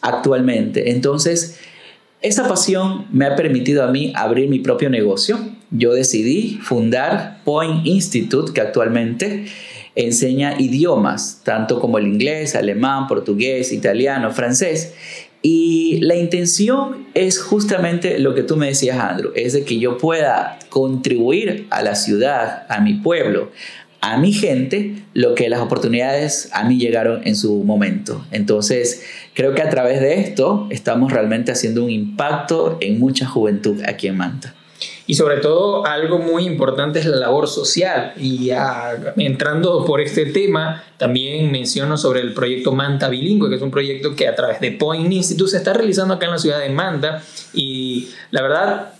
actualmente. 0.00 0.92
Entonces, 0.92 1.60
esa 2.22 2.48
pasión 2.48 3.06
me 3.12 3.26
ha 3.26 3.36
permitido 3.36 3.82
a 3.82 3.88
mí 3.88 4.12
abrir 4.14 4.48
mi 4.48 4.60
propio 4.60 4.88
negocio. 4.88 5.38
Yo 5.70 5.92
decidí 5.92 6.58
fundar 6.62 7.40
Point 7.44 7.86
Institute, 7.86 8.52
que 8.52 8.60
actualmente 8.60 9.46
enseña 9.94 10.58
idiomas, 10.58 11.42
tanto 11.44 11.80
como 11.80 11.98
el 11.98 12.06
inglés, 12.06 12.54
alemán, 12.54 13.08
portugués, 13.08 13.72
italiano, 13.72 14.30
francés. 14.30 14.94
Y 15.42 15.98
la 16.00 16.14
intención 16.14 17.08
es 17.14 17.40
justamente 17.40 18.20
lo 18.20 18.34
que 18.34 18.44
tú 18.44 18.56
me 18.56 18.68
decías, 18.68 18.98
Andrew, 19.00 19.32
es 19.34 19.54
de 19.54 19.64
que 19.64 19.80
yo 19.80 19.98
pueda 19.98 20.60
contribuir 20.68 21.66
a 21.70 21.82
la 21.82 21.96
ciudad, 21.96 22.64
a 22.68 22.80
mi 22.80 22.94
pueblo, 22.94 23.50
a 24.02 24.18
mi 24.18 24.32
gente, 24.32 24.96
lo 25.14 25.36
que 25.36 25.48
las 25.48 25.60
oportunidades 25.60 26.50
a 26.52 26.64
mí 26.64 26.76
llegaron 26.76 27.26
en 27.26 27.36
su 27.36 27.62
momento. 27.62 28.26
Entonces, 28.32 29.04
creo 29.32 29.54
que 29.54 29.62
a 29.62 29.70
través 29.70 30.00
de 30.00 30.20
esto 30.20 30.66
estamos 30.70 31.12
realmente 31.12 31.52
haciendo 31.52 31.84
un 31.84 31.90
impacto 31.90 32.78
en 32.80 32.98
mucha 32.98 33.26
juventud 33.26 33.80
aquí 33.86 34.08
en 34.08 34.16
Manta. 34.16 34.54
Y 35.06 35.14
sobre 35.14 35.36
todo 35.36 35.86
algo 35.86 36.18
muy 36.18 36.44
importante 36.44 36.98
es 36.98 37.06
la 37.06 37.16
labor 37.16 37.46
social. 37.46 38.12
Y 38.16 38.50
entrando 39.18 39.84
por 39.84 40.00
este 40.00 40.26
tema, 40.26 40.82
también 40.96 41.52
menciono 41.52 41.96
sobre 41.96 42.22
el 42.22 42.34
proyecto 42.34 42.72
Manta 42.72 43.08
Bilingüe, 43.08 43.48
que 43.48 43.56
es 43.56 43.62
un 43.62 43.70
proyecto 43.70 44.16
que 44.16 44.26
a 44.26 44.34
través 44.34 44.60
de 44.60 44.72
Point 44.72 45.12
Institute 45.12 45.52
se 45.52 45.58
está 45.58 45.74
realizando 45.74 46.14
acá 46.14 46.26
en 46.26 46.32
la 46.32 46.38
ciudad 46.38 46.58
de 46.58 46.70
Manta. 46.70 47.22
Y 47.52 48.08
la 48.32 48.42
verdad, 48.42 48.94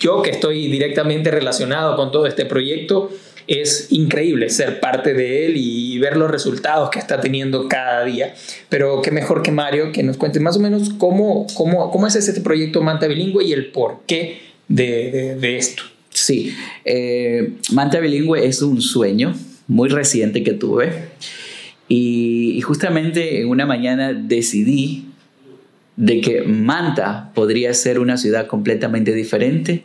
yo 0.00 0.22
que 0.22 0.30
estoy 0.30 0.68
directamente 0.68 1.30
relacionado 1.30 1.96
con 1.96 2.10
todo 2.10 2.26
este 2.26 2.44
proyecto, 2.44 3.10
es 3.46 3.88
increíble 3.90 4.48
ser 4.48 4.78
parte 4.78 5.12
de 5.12 5.46
él 5.46 5.54
y 5.56 5.98
ver 5.98 6.16
los 6.16 6.30
resultados 6.30 6.90
que 6.90 6.98
está 6.98 7.20
teniendo 7.20 7.68
cada 7.68 8.04
día. 8.04 8.34
Pero 8.68 9.02
qué 9.02 9.10
mejor 9.10 9.42
que 9.42 9.50
Mario 9.50 9.90
que 9.92 10.02
nos 10.02 10.16
cuente 10.16 10.38
más 10.38 10.56
o 10.56 10.60
menos 10.60 10.90
cómo, 10.98 11.46
cómo, 11.54 11.90
cómo 11.90 12.06
es 12.06 12.14
este 12.14 12.40
proyecto 12.40 12.80
Manta 12.82 13.08
Bilingüe 13.08 13.44
y 13.44 13.52
el 13.52 13.72
por 13.72 14.02
qué 14.06 14.40
de, 14.68 15.56
esto. 15.56 15.82
Sí, 16.10 16.54
eh, 16.84 17.54
Manta 17.72 17.98
Bilingüe 17.98 18.46
es 18.46 18.62
un 18.62 18.80
sueño 18.80 19.34
muy 19.66 19.88
reciente 19.88 20.44
que 20.44 20.52
tuve 20.52 21.10
y, 21.92 22.60
justamente 22.60 23.40
en 23.40 23.48
una 23.48 23.66
mañana 23.66 24.12
decidí 24.12 25.06
de 26.00 26.22
que 26.22 26.40
Manta 26.40 27.30
podría 27.34 27.74
ser 27.74 27.98
una 27.98 28.16
ciudad 28.16 28.46
completamente 28.46 29.12
diferente 29.12 29.84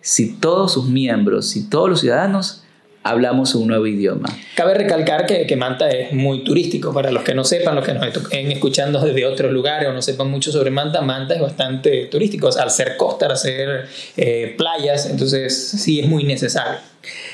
si 0.00 0.36
todos 0.36 0.72
sus 0.72 0.88
miembros, 0.88 1.50
si 1.50 1.68
todos 1.68 1.90
los 1.90 2.00
ciudadanos 2.00 2.62
hablamos 3.02 3.52
un 3.56 3.66
nuevo 3.66 3.84
idioma. 3.84 4.28
Cabe 4.54 4.74
recalcar 4.74 5.26
que, 5.26 5.44
que, 5.44 5.56
Manta 5.56 5.88
es 5.90 6.12
muy 6.12 6.44
turístico. 6.44 6.92
Para 6.92 7.10
los 7.10 7.24
que 7.24 7.34
no 7.34 7.42
sepan, 7.42 7.74
los 7.74 7.84
que 7.84 7.94
nos 7.94 8.06
estén 8.06 8.52
escuchando 8.52 9.00
desde 9.00 9.26
otros 9.26 9.50
lugares 9.50 9.88
o 9.88 9.92
no 9.92 10.02
sepan 10.02 10.30
mucho 10.30 10.52
sobre 10.52 10.70
Manta, 10.70 11.00
Manta 11.02 11.34
es 11.34 11.40
bastante 11.40 12.06
turístico. 12.06 12.48
al 12.56 12.70
ser 12.70 12.96
costa, 12.96 13.26
al 13.26 13.36
ser 13.36 13.86
eh, 14.16 14.54
playas, 14.56 15.06
entonces 15.10 15.68
sí 15.68 15.98
es 15.98 16.06
muy 16.06 16.22
necesario. 16.22 16.78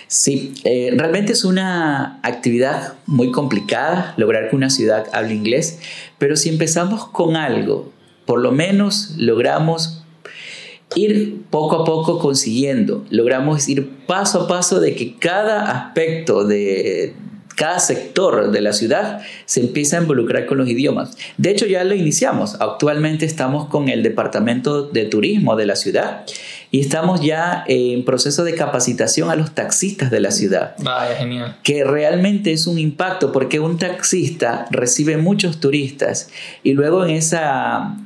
Sí, 0.06 0.54
eh, 0.64 0.90
realmente 0.96 1.32
es 1.32 1.44
una 1.44 2.18
actividad 2.22 2.94
muy 3.04 3.30
complicada 3.30 4.14
lograr 4.16 4.48
que 4.48 4.56
una 4.56 4.70
ciudad 4.70 5.06
hable 5.12 5.34
inglés, 5.34 5.80
pero 6.18 6.36
si 6.36 6.48
empezamos 6.48 7.08
con 7.08 7.36
algo, 7.36 7.91
por 8.24 8.40
lo 8.40 8.52
menos 8.52 9.14
logramos 9.16 10.02
ir 10.94 11.42
poco 11.50 11.76
a 11.76 11.84
poco 11.84 12.18
consiguiendo, 12.18 13.04
logramos 13.10 13.68
ir 13.68 13.88
paso 14.06 14.42
a 14.42 14.48
paso 14.48 14.80
de 14.80 14.94
que 14.94 15.16
cada 15.16 15.70
aspecto 15.70 16.44
de 16.46 17.14
cada 17.56 17.78
sector 17.78 18.50
de 18.50 18.60
la 18.60 18.72
ciudad 18.72 19.20
se 19.44 19.60
empieza 19.60 19.98
a 19.98 20.02
involucrar 20.02 20.46
con 20.46 20.58
los 20.58 20.68
idiomas. 20.68 21.16
De 21.36 21.50
hecho, 21.50 21.66
ya 21.66 21.84
lo 21.84 21.94
iniciamos. 21.94 22.56
Actualmente 22.60 23.26
estamos 23.26 23.68
con 23.68 23.88
el 23.88 24.02
Departamento 24.02 24.82
de 24.82 25.04
Turismo 25.04 25.56
de 25.56 25.66
la 25.66 25.76
ciudad 25.76 26.24
y 26.70 26.80
estamos 26.80 27.20
ya 27.20 27.64
en 27.66 28.04
proceso 28.04 28.44
de 28.44 28.54
capacitación 28.54 29.30
a 29.30 29.36
los 29.36 29.54
taxistas 29.54 30.10
de 30.10 30.20
la 30.20 30.30
ciudad. 30.30 30.74
Vaya, 30.78 31.16
genial. 31.16 31.56
Que 31.62 31.84
realmente 31.84 32.52
es 32.52 32.66
un 32.66 32.78
impacto 32.78 33.32
porque 33.32 33.60
un 33.60 33.78
taxista 33.78 34.66
recibe 34.70 35.16
muchos 35.16 35.60
turistas 35.60 36.30
y 36.62 36.72
luego 36.72 37.04
en 37.04 37.10
esa 37.10 37.96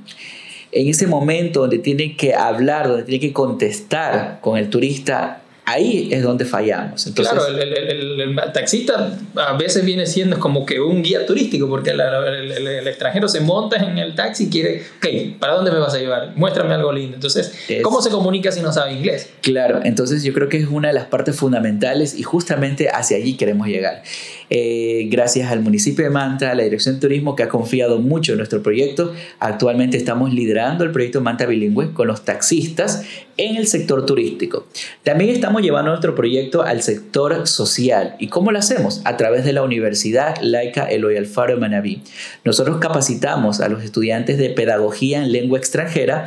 en 0.73 0.88
ese 0.88 1.07
momento 1.07 1.61
donde 1.61 1.79
tiene 1.79 2.17
que 2.17 2.35
hablar, 2.35 2.88
donde 2.88 3.05
tiene 3.05 3.21
que 3.21 3.33
contestar 3.33 4.41
con 4.43 4.59
el 4.59 4.69
turista 4.69 5.41
ahí 5.66 6.08
es 6.12 6.23
donde 6.23 6.44
fallamos. 6.44 7.06
Entonces, 7.06 7.35
claro, 7.35 7.49
el, 7.58 8.37
taxista 8.52 9.18
a 9.35 9.52
veces 9.54 9.85
viene 9.85 10.06
siendo 10.06 10.38
como 10.38 10.64
que 10.64 10.80
un 10.80 11.02
guía 11.02 11.26
turístico, 11.26 11.68
porque 11.68 11.90
el, 11.90 12.87
extranjero 12.87 13.28
se 13.28 13.40
monta 13.40 13.76
en 13.76 13.99
el 13.99 14.14
taxi 14.14 14.44
y 14.44 14.49
quiere, 14.49 14.82
ok, 14.99 15.38
¿para 15.40 15.54
dónde 15.54 15.73
me 15.73 15.78
vas 15.78 15.92
a 15.92 15.99
llevar? 15.99 16.32
Muéstrame 16.37 16.73
algo 16.73 16.92
lindo. 16.92 17.16
Entonces, 17.16 17.52
¿cómo 17.82 18.00
se 18.00 18.11
comunica 18.11 18.52
si 18.52 18.61
no 18.61 18.73
sabe 18.73 18.92
inglés? 18.92 19.28
Claro, 19.42 19.80
entonces 19.82 20.23
yo 20.23 20.32
creo 20.32 20.49
que 20.49 20.58
es 20.58 20.68
una 20.68 20.88
de 20.88 20.94
las 20.94 21.06
partes 21.06 21.37
fundamentales 21.37 22.14
y 22.14 22.23
justamente 22.23 22.88
hacia 22.88 23.16
allí 23.16 23.37
queremos 23.37 23.66
llegar. 23.66 24.02
Eh, 24.49 25.08
gracias 25.11 25.50
al 25.50 25.61
municipio 25.61 26.04
de 26.04 26.11
Manta, 26.11 26.52
a 26.52 26.54
la 26.54 26.62
Dirección 26.62 26.94
de 26.94 27.00
Turismo 27.00 27.35
que 27.35 27.42
ha 27.42 27.49
confiado 27.49 27.99
mucho 27.99 28.32
en 28.32 28.38
nuestro 28.38 28.62
proyecto, 28.62 29.12
actualmente 29.40 29.96
estamos 29.96 30.32
liderando 30.32 30.85
el 30.85 30.92
proyecto 30.92 31.20
Manta 31.20 31.46
Bilingüe 31.46 31.92
con 31.92 32.06
los 32.06 32.25
taxistas 32.25 33.02
en 33.37 33.56
el 33.56 33.66
sector 33.66 34.06
turístico. 34.06 34.66
También 35.02 35.30
estamos 35.30 35.55
llevando 35.62 35.90
nuestro 35.90 36.14
proyecto 36.14 36.62
al 36.62 36.82
sector 36.82 37.46
social. 37.46 38.16
¿Y 38.18 38.28
cómo 38.28 38.52
lo 38.52 38.58
hacemos? 38.58 39.00
A 39.04 39.16
través 39.16 39.44
de 39.44 39.52
la 39.52 39.62
Universidad 39.62 40.36
Laica 40.40 40.84
Eloy 40.84 41.16
Alfaro 41.16 41.54
de 41.54 41.60
Manabí. 41.60 42.02
Nosotros 42.44 42.78
capacitamos 42.78 43.60
a 43.60 43.68
los 43.68 43.82
estudiantes 43.82 44.38
de 44.38 44.50
pedagogía 44.50 45.22
en 45.22 45.32
lengua 45.32 45.58
extranjera 45.58 46.26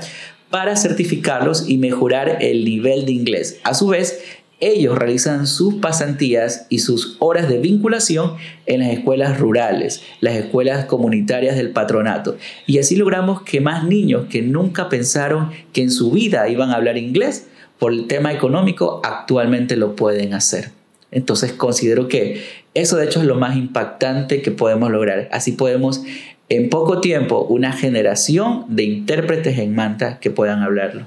para 0.49 0.75
certificarlos 0.75 1.69
y 1.69 1.77
mejorar 1.77 2.37
el 2.41 2.65
nivel 2.65 3.05
de 3.05 3.11
inglés. 3.11 3.59
A 3.63 3.73
su 3.73 3.87
vez, 3.87 4.19
ellos 4.61 4.97
realizan 4.97 5.47
sus 5.47 5.75
pasantías 5.75 6.65
y 6.69 6.79
sus 6.79 7.15
horas 7.19 7.47
de 7.47 7.59
vinculación 7.59 8.35
en 8.65 8.81
las 8.81 8.89
escuelas 8.89 9.39
rurales, 9.39 10.01
las 10.19 10.35
escuelas 10.35 10.85
comunitarias 10.85 11.55
del 11.55 11.71
patronato. 11.71 12.37
Y 12.67 12.79
así 12.79 12.95
logramos 12.95 13.43
que 13.43 13.61
más 13.61 13.85
niños 13.85 14.25
que 14.29 14.41
nunca 14.41 14.89
pensaron 14.89 15.51
que 15.71 15.81
en 15.81 15.91
su 15.91 16.11
vida 16.11 16.49
iban 16.49 16.71
a 16.71 16.75
hablar 16.75 16.97
inglés 16.97 17.47
por 17.79 17.93
el 17.93 18.07
tema 18.07 18.33
económico, 18.33 19.01
actualmente 19.03 19.75
lo 19.77 19.95
pueden 19.95 20.33
hacer. 20.33 20.71
Entonces 21.11 21.53
considero 21.53 22.07
que 22.07 22.43
eso 22.75 22.97
de 22.97 23.05
hecho 23.05 23.21
es 23.21 23.25
lo 23.25 23.35
más 23.35 23.57
impactante 23.57 24.41
que 24.41 24.51
podemos 24.51 24.91
lograr. 24.91 25.27
Así 25.31 25.53
podemos 25.53 26.03
en 26.49 26.69
poco 26.69 27.01
tiempo 27.01 27.45
una 27.49 27.71
generación 27.71 28.65
de 28.67 28.83
intérpretes 28.83 29.57
en 29.57 29.73
Manta 29.73 30.19
que 30.19 30.29
puedan 30.29 30.61
hablarlo 30.61 31.05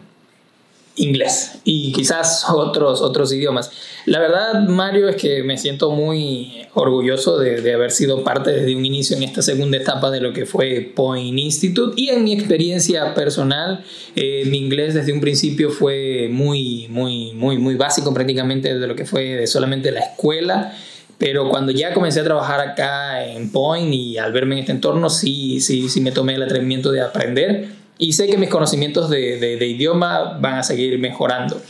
inglés 0.96 1.58
y 1.64 1.92
quizás 1.92 2.46
otros, 2.50 3.00
otros 3.00 3.32
idiomas. 3.32 3.70
La 4.04 4.18
verdad, 4.18 4.68
Mario, 4.68 5.08
es 5.08 5.16
que 5.16 5.42
me 5.42 5.56
siento 5.56 5.90
muy 5.90 6.66
orgulloso 6.75 7.38
de, 7.38 7.72
haber 7.72 7.90
sido 7.90 8.25
parte 8.25 8.50
desde 8.50 8.75
un 8.75 8.84
inicio 8.84 9.16
en 9.16 9.22
esta 9.22 9.42
segunda 9.42 9.76
etapa 9.76 10.11
de 10.11 10.20
lo 10.20 10.32
que 10.32 10.44
fue 10.44 10.92
Point 10.94 11.38
Institute 11.38 11.94
y 11.96 12.11
en 12.11 12.25
mi 12.25 12.32
experiencia 12.32 13.14
personal, 13.14 13.84
eh, 14.16 14.44
mi 14.46 14.58
inglés 14.58 14.94
desde 14.94 15.12
un 15.12 15.20
principio 15.20 15.70
fue 15.70 16.28
muy, 16.30 16.88
muy, 16.90 17.32
muy, 17.32 17.58
muy 17.58 17.76
básico 17.76 18.12
prácticamente 18.12 18.78
de 18.78 18.87
lo 18.87 18.96
que 18.96 19.06
fue 19.06 19.37
de 19.37 19.46
solamente 19.46 19.92
la 19.92 20.00
escuela. 20.00 20.75
Pero 21.18 21.49
cuando 21.49 21.70
ya 21.70 21.94
comencé 21.94 22.18
a 22.18 22.25
trabajar 22.25 22.61
acá 22.61 23.25
en 23.25 23.52
Point 23.52 23.94
y 23.94 24.18
al 24.18 24.32
verme 24.32 24.56
en 24.56 24.61
este 24.61 24.72
entorno, 24.72 25.08
sí, 25.08 25.61
sí, 25.61 25.88
sí 25.88 26.00
me 26.00 26.11
tomé 26.11 26.34
el 26.34 26.42
atrevimiento 26.42 26.90
de 26.90 27.00
aprender 27.00 27.81
y 27.99 28.14
sé 28.14 28.26
que 28.26 28.37
mis 28.38 28.49
conocimientos 28.49 29.11
de, 29.11 29.38
de, 29.38 29.66
idioma 29.66 30.38
van 30.40 30.54
a 30.54 30.62
seguir 30.62 30.99
mejorando. 30.99 31.61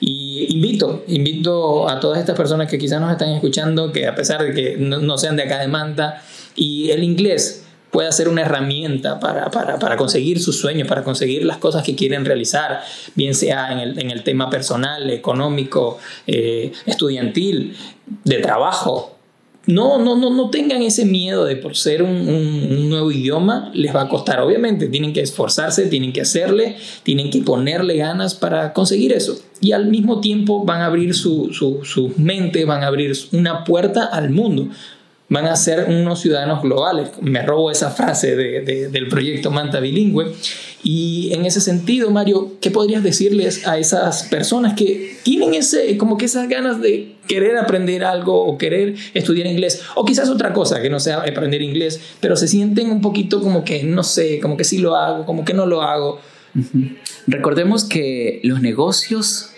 Y 0.00 0.46
invito, 0.54 1.04
invito 1.08 1.88
a 1.88 2.00
todas 2.00 2.18
estas 2.18 2.36
personas 2.36 2.70
que 2.70 2.78
quizás 2.78 3.00
nos 3.00 3.10
están 3.12 3.30
escuchando, 3.30 3.92
que 3.92 4.06
a 4.06 4.14
pesar 4.14 4.42
de 4.42 4.54
que 4.54 4.76
no, 4.78 5.18
sean 5.18 5.36
de 5.36 5.42
acá 5.42 5.58
de 5.58 5.68
Manta, 5.68 6.22
y 6.54 6.90
el 6.90 7.02
inglés 7.02 7.64
pueda 7.90 8.10
ser 8.10 8.28
una 8.28 8.40
herramienta 8.40 9.20
para, 9.20 9.50
para, 9.50 9.78
para, 9.78 9.96
conseguir 9.96 10.40
sus 10.40 10.58
sueños, 10.58 10.88
para 10.88 11.04
conseguir 11.04 11.44
las 11.44 11.58
cosas 11.58 11.82
que 11.82 11.94
quieren 11.94 12.24
realizar, 12.24 12.80
bien 13.14 13.34
sea 13.34 13.70
en 13.72 13.80
el, 13.80 13.98
en 13.98 14.10
el 14.10 14.22
tema 14.22 14.48
personal, 14.48 15.10
económico, 15.10 15.98
eh, 16.26 16.72
estudiantil, 16.86 17.76
de 18.24 18.38
trabajo. 18.38 19.18
No, 19.66 19.98
no, 19.98 20.16
no, 20.16 20.30
no 20.30 20.50
tengan 20.50 20.82
ese 20.82 21.04
miedo 21.04 21.44
de 21.44 21.54
por 21.54 21.76
ser 21.76 22.02
un, 22.02 22.88
nuevo 22.88 23.12
idioma 23.12 23.70
les 23.74 23.94
va 23.94 24.02
a 24.02 24.08
costar. 24.08 24.40
Obviamente 24.40 24.88
tienen 24.88 25.12
que 25.12 25.20
esforzarse, 25.20 25.86
tienen 25.86 26.12
que 26.12 26.20
hacerle, 26.20 26.76
tienen 27.04 27.30
que 27.30 27.42
ponerle 27.42 27.96
ganas 27.96 28.34
para 28.34 28.72
conseguir 28.72 29.12
eso. 29.12 29.38
Y 29.60 29.72
al 29.72 29.86
mismo 29.86 30.20
tiempo 30.20 30.64
van 30.64 30.80
a 30.80 30.86
abrir 30.86 31.14
su, 31.14 31.52
su, 31.52 31.84
su 31.84 32.12
mente, 32.16 32.64
van 32.64 32.82
a 32.82 32.88
abrir 32.88 33.12
una 33.32 33.62
puerta 33.62 34.04
al 34.04 34.30
mundo 34.30 34.68
van 35.32 35.46
a 35.46 35.56
ser 35.56 35.86
unos 35.88 36.20
ciudadanos 36.20 36.62
globales. 36.62 37.08
Me 37.22 37.40
robo 37.40 37.70
esa 37.70 37.90
frase 37.90 38.36
de, 38.36 38.88
del 38.90 39.08
proyecto 39.08 39.50
Manta 39.50 39.80
Bilingüe. 39.80 40.26
Y 40.82 41.30
en 41.32 41.46
ese 41.46 41.62
sentido, 41.62 42.10
Mario, 42.10 42.52
¿qué 42.60 42.70
podrías 42.70 43.02
decirles 43.02 43.66
a 43.66 43.78
esas 43.78 44.24
personas 44.24 44.74
que 44.74 45.16
tienen 45.22 45.54
ese, 45.54 45.96
como 45.96 46.18
que 46.18 46.26
esas 46.26 46.50
ganas 46.50 46.82
de 46.82 47.14
querer 47.26 47.56
aprender 47.56 48.04
algo 48.04 48.44
o 48.44 48.58
querer 48.58 48.94
estudiar 49.14 49.46
inglés? 49.46 49.80
O 49.94 50.04
quizás 50.04 50.28
otra 50.28 50.52
cosa, 50.52 50.82
que 50.82 50.90
no 50.90 51.00
sea 51.00 51.20
aprender 51.20 51.62
inglés, 51.62 51.98
pero 52.20 52.36
se 52.36 52.46
sienten 52.46 52.90
un 52.90 53.00
poquito 53.00 53.40
como 53.40 53.64
que, 53.64 53.84
no 53.84 54.02
sé, 54.02 54.38
como 54.38 54.58
que 54.58 54.64
sí 54.64 54.78
lo 54.78 54.96
hago, 54.96 55.24
como 55.24 55.46
que 55.46 55.54
no 55.54 55.64
lo 55.64 55.80
hago. 55.80 56.20
Recordemos 57.26 57.84
que 57.84 58.40
los 58.42 58.60
negocios 58.60 59.48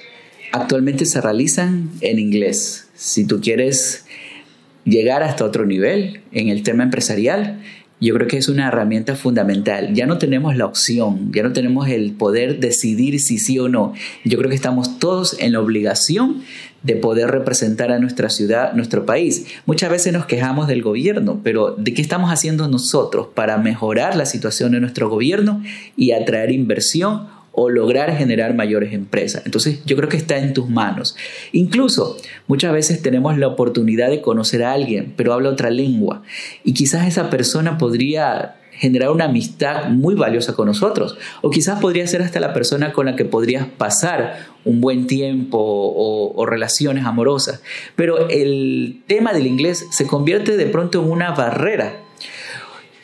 actualmente 0.52 1.04
se 1.04 1.20
realizan 1.20 1.90
en 2.00 2.20
inglés. 2.20 2.86
Si 2.94 3.26
tú 3.26 3.40
quieres 3.40 4.04
llegar 4.84 5.22
hasta 5.22 5.44
otro 5.44 5.66
nivel 5.66 6.20
en 6.32 6.48
el 6.48 6.62
tema 6.62 6.82
empresarial, 6.82 7.60
yo 8.00 8.12
creo 8.14 8.26
que 8.26 8.36
es 8.36 8.48
una 8.48 8.68
herramienta 8.68 9.16
fundamental. 9.16 9.94
Ya 9.94 10.06
no 10.06 10.18
tenemos 10.18 10.56
la 10.56 10.66
opción, 10.66 11.32
ya 11.32 11.42
no 11.42 11.52
tenemos 11.52 11.88
el 11.88 12.12
poder 12.12 12.60
decidir 12.60 13.18
si 13.20 13.38
sí 13.38 13.58
o 13.58 13.68
no. 13.68 13.94
Yo 14.24 14.36
creo 14.36 14.50
que 14.50 14.56
estamos 14.56 14.98
todos 14.98 15.36
en 15.40 15.52
la 15.52 15.60
obligación 15.60 16.42
de 16.82 16.96
poder 16.96 17.30
representar 17.30 17.90
a 17.90 17.98
nuestra 17.98 18.28
ciudad, 18.28 18.74
nuestro 18.74 19.06
país. 19.06 19.46
Muchas 19.64 19.90
veces 19.90 20.12
nos 20.12 20.26
quejamos 20.26 20.68
del 20.68 20.82
gobierno, 20.82 21.40
pero 21.42 21.74
¿de 21.76 21.94
qué 21.94 22.02
estamos 22.02 22.30
haciendo 22.30 22.68
nosotros 22.68 23.28
para 23.34 23.56
mejorar 23.56 24.16
la 24.16 24.26
situación 24.26 24.72
de 24.72 24.80
nuestro 24.80 25.08
gobierno 25.08 25.62
y 25.96 26.12
atraer 26.12 26.50
inversión 26.50 27.26
o 27.54 27.70
lograr 27.70 28.16
generar 28.16 28.54
mayores 28.54 28.92
empresas. 28.92 29.42
Entonces 29.44 29.80
yo 29.84 29.96
creo 29.96 30.08
que 30.08 30.16
está 30.16 30.38
en 30.38 30.54
tus 30.54 30.68
manos. 30.68 31.16
Incluso 31.52 32.16
muchas 32.46 32.72
veces 32.72 33.02
tenemos 33.02 33.38
la 33.38 33.48
oportunidad 33.48 34.10
de 34.10 34.20
conocer 34.20 34.64
a 34.64 34.72
alguien, 34.72 35.14
pero 35.16 35.32
habla 35.32 35.50
otra 35.50 35.70
lengua 35.70 36.22
y 36.64 36.74
quizás 36.74 37.06
esa 37.06 37.30
persona 37.30 37.78
podría 37.78 38.56
generar 38.72 39.10
una 39.10 39.26
amistad 39.26 39.88
muy 39.88 40.16
valiosa 40.16 40.54
con 40.54 40.66
nosotros. 40.66 41.16
O 41.42 41.50
quizás 41.50 41.80
podría 41.80 42.06
ser 42.08 42.22
hasta 42.22 42.40
la 42.40 42.52
persona 42.52 42.92
con 42.92 43.06
la 43.06 43.14
que 43.14 43.24
podrías 43.24 43.66
pasar 43.66 44.48
un 44.64 44.80
buen 44.80 45.06
tiempo 45.06 45.58
o, 45.58 46.34
o, 46.34 46.46
relaciones 46.46 47.04
amorosas. 47.04 47.62
Pero 47.94 48.28
el 48.28 49.02
tema 49.06 49.32
del 49.32 49.46
inglés 49.46 49.86
se 49.90 50.06
convierte 50.08 50.56
de 50.56 50.66
pronto 50.66 51.02
en 51.02 51.10
una 51.10 51.30
barrera. 51.30 52.00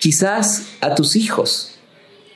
Quizás 0.00 0.76
a 0.80 0.94
tus 0.94 1.14
hijos 1.14 1.69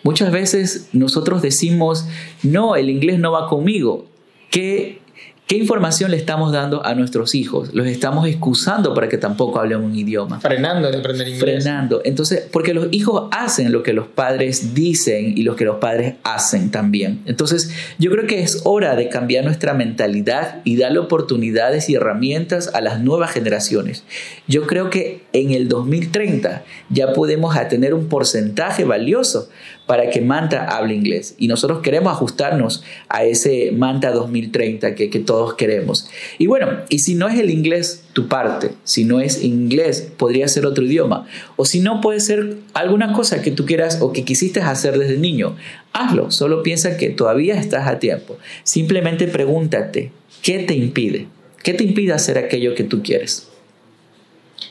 Muchas 0.04 0.30
veces 0.30 0.90
nosotros 0.92 1.42
decimos, 1.42 2.06
no, 2.44 2.76
el 2.76 2.90
inglés 2.90 3.18
no 3.18 3.32
va 3.32 3.48
conmigo. 3.48 4.06
¿Qué 4.50 5.00
¿Qué 5.46 5.56
información 5.56 6.10
le 6.10 6.16
estamos 6.16 6.52
dando 6.52 6.86
a 6.86 6.94
nuestros 6.94 7.34
hijos? 7.34 7.74
Los 7.74 7.86
estamos 7.86 8.26
excusando 8.26 8.94
para 8.94 9.10
que 9.10 9.18
tampoco 9.18 9.60
hablen 9.60 9.82
un 9.82 9.94
idioma. 9.94 10.40
Frenando 10.40 10.90
de 10.90 10.96
aprender 10.96 11.28
inglés. 11.28 11.62
Frenando. 11.62 12.00
Entonces, 12.02 12.48
porque 12.50 12.72
los 12.72 12.88
hijos 12.92 13.28
hacen 13.30 13.70
lo 13.70 13.82
que 13.82 13.92
los 13.92 14.06
padres 14.06 14.72
dicen 14.72 15.36
y 15.36 15.42
lo 15.42 15.54
que 15.54 15.66
los 15.66 15.76
padres 15.76 16.14
hacen 16.22 16.70
también. 16.70 17.20
Entonces, 17.26 17.74
yo 17.98 18.10
creo 18.10 18.26
que 18.26 18.40
es 18.40 18.62
hora 18.64 18.96
de 18.96 19.10
cambiar 19.10 19.44
nuestra 19.44 19.74
mentalidad 19.74 20.62
y 20.64 20.78
darle 20.78 20.98
oportunidades 20.98 21.90
y 21.90 21.96
herramientas 21.96 22.70
a 22.72 22.80
las 22.80 23.00
nuevas 23.00 23.30
generaciones. 23.30 24.04
Yo 24.48 24.66
creo 24.66 24.88
que 24.88 25.24
en 25.34 25.50
el 25.50 25.68
2030 25.68 26.64
ya 26.88 27.12
podemos 27.12 27.54
tener 27.68 27.92
un 27.92 28.08
porcentaje 28.08 28.84
valioso 28.84 29.50
para 29.86 30.10
que 30.10 30.20
Manta 30.20 30.64
hable 30.64 30.94
inglés. 30.94 31.34
Y 31.38 31.48
nosotros 31.48 31.80
queremos 31.80 32.12
ajustarnos 32.12 32.82
a 33.08 33.24
ese 33.24 33.72
Manta 33.72 34.10
2030 34.12 34.94
que, 34.94 35.10
que 35.10 35.18
todos 35.18 35.54
queremos. 35.54 36.08
Y 36.38 36.46
bueno, 36.46 36.68
y 36.88 37.00
si 37.00 37.14
no 37.14 37.28
es 37.28 37.38
el 37.38 37.50
inglés 37.50 38.04
tu 38.12 38.28
parte, 38.28 38.70
si 38.84 39.04
no 39.04 39.20
es 39.20 39.42
inglés, 39.42 40.08
podría 40.16 40.48
ser 40.48 40.66
otro 40.66 40.84
idioma. 40.84 41.26
O 41.56 41.64
si 41.64 41.80
no, 41.80 42.00
puede 42.00 42.20
ser 42.20 42.56
alguna 42.72 43.12
cosa 43.12 43.42
que 43.42 43.50
tú 43.50 43.66
quieras 43.66 43.98
o 44.00 44.12
que 44.12 44.24
quisiste 44.24 44.60
hacer 44.60 44.98
desde 44.98 45.18
niño. 45.18 45.56
Hazlo, 45.92 46.30
solo 46.30 46.62
piensa 46.62 46.96
que 46.96 47.10
todavía 47.10 47.58
estás 47.58 47.86
a 47.88 47.98
tiempo. 47.98 48.38
Simplemente 48.62 49.26
pregúntate, 49.26 50.12
¿qué 50.42 50.60
te 50.60 50.74
impide? 50.74 51.26
¿Qué 51.62 51.74
te 51.74 51.84
impide 51.84 52.12
hacer 52.12 52.38
aquello 52.38 52.74
que 52.74 52.84
tú 52.84 53.02
quieres? 53.02 53.48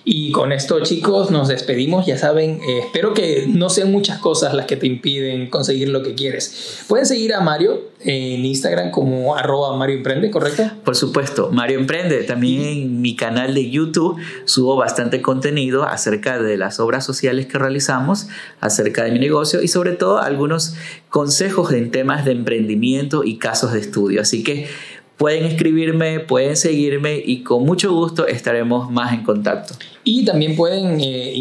Y 0.06 0.32
con 0.32 0.52
esto, 0.52 0.82
chicos, 0.82 1.32
nos 1.32 1.48
despedimos. 1.48 2.06
Ya 2.06 2.18
saben, 2.18 2.60
eh, 2.68 2.80
espero 2.80 3.14
que 3.14 3.46
no 3.48 3.70
sean 3.70 3.92
muchas 3.92 4.20
cosas 4.20 4.54
las 4.54 4.66
que 4.66 4.76
te 4.76 4.86
impiden 4.86 5.50
conseguir 5.50 5.90
lo 5.90 6.04
que 6.04 6.14
quieres. 6.14 6.84
Pueden 6.88 7.06
seguir 7.06 7.34
a 7.34 7.40
Mario 7.40 7.94
en 8.02 8.46
Instagram 8.46 8.92
como 8.92 9.36
arroba 9.36 9.78
Mario 9.78 9.98
Emprende, 9.98 10.30
¿correcto? 10.30 10.70
Por 10.84 10.96
supuesto, 10.96 11.52
Mario 11.52 11.80
Emprende. 11.80 12.24
También 12.24 12.62
en 12.64 13.02
mi 13.02 13.16
canal 13.16 13.54
de 13.54 13.70
YouTube 13.70 14.20
subo 14.46 14.76
bastante 14.76 15.22
contenido 15.22 15.84
acerca 15.84 16.38
de 16.42 16.58
las 16.58 16.82
obras 16.82 17.06
sociales 17.06 17.46
que 17.46 17.58
realizamos, 17.58 18.28
acerca 18.60 19.06
de 19.06 19.12
mi 19.12 19.20
negocio 19.20 19.62
y 19.62 19.70
sobre 19.70 19.94
todo 19.94 20.20
algunos 20.20 20.76
consejos 21.10 21.72
en 21.72 21.92
temas 21.92 22.26
de 22.26 22.32
emprendimiento 22.32 23.24
y 23.24 23.38
casos 23.38 23.72
de 23.72 23.80
estudio. 23.80 24.22
Así 24.22 24.44
que 24.44 24.68
pueden 25.18 25.46
escribirme, 25.46 26.20
pueden 26.20 26.56
seguirme 26.56 27.22
y 27.24 27.44
con 27.44 27.64
mucho 27.64 27.94
gusto 27.94 28.28
estaremos 28.28 28.92
más 28.92 29.14
en 29.14 29.24
contacto. 29.24 29.76
Y 30.06 30.26
también 30.26 30.58
pueden 30.58 31.00
eh, 31.00 31.34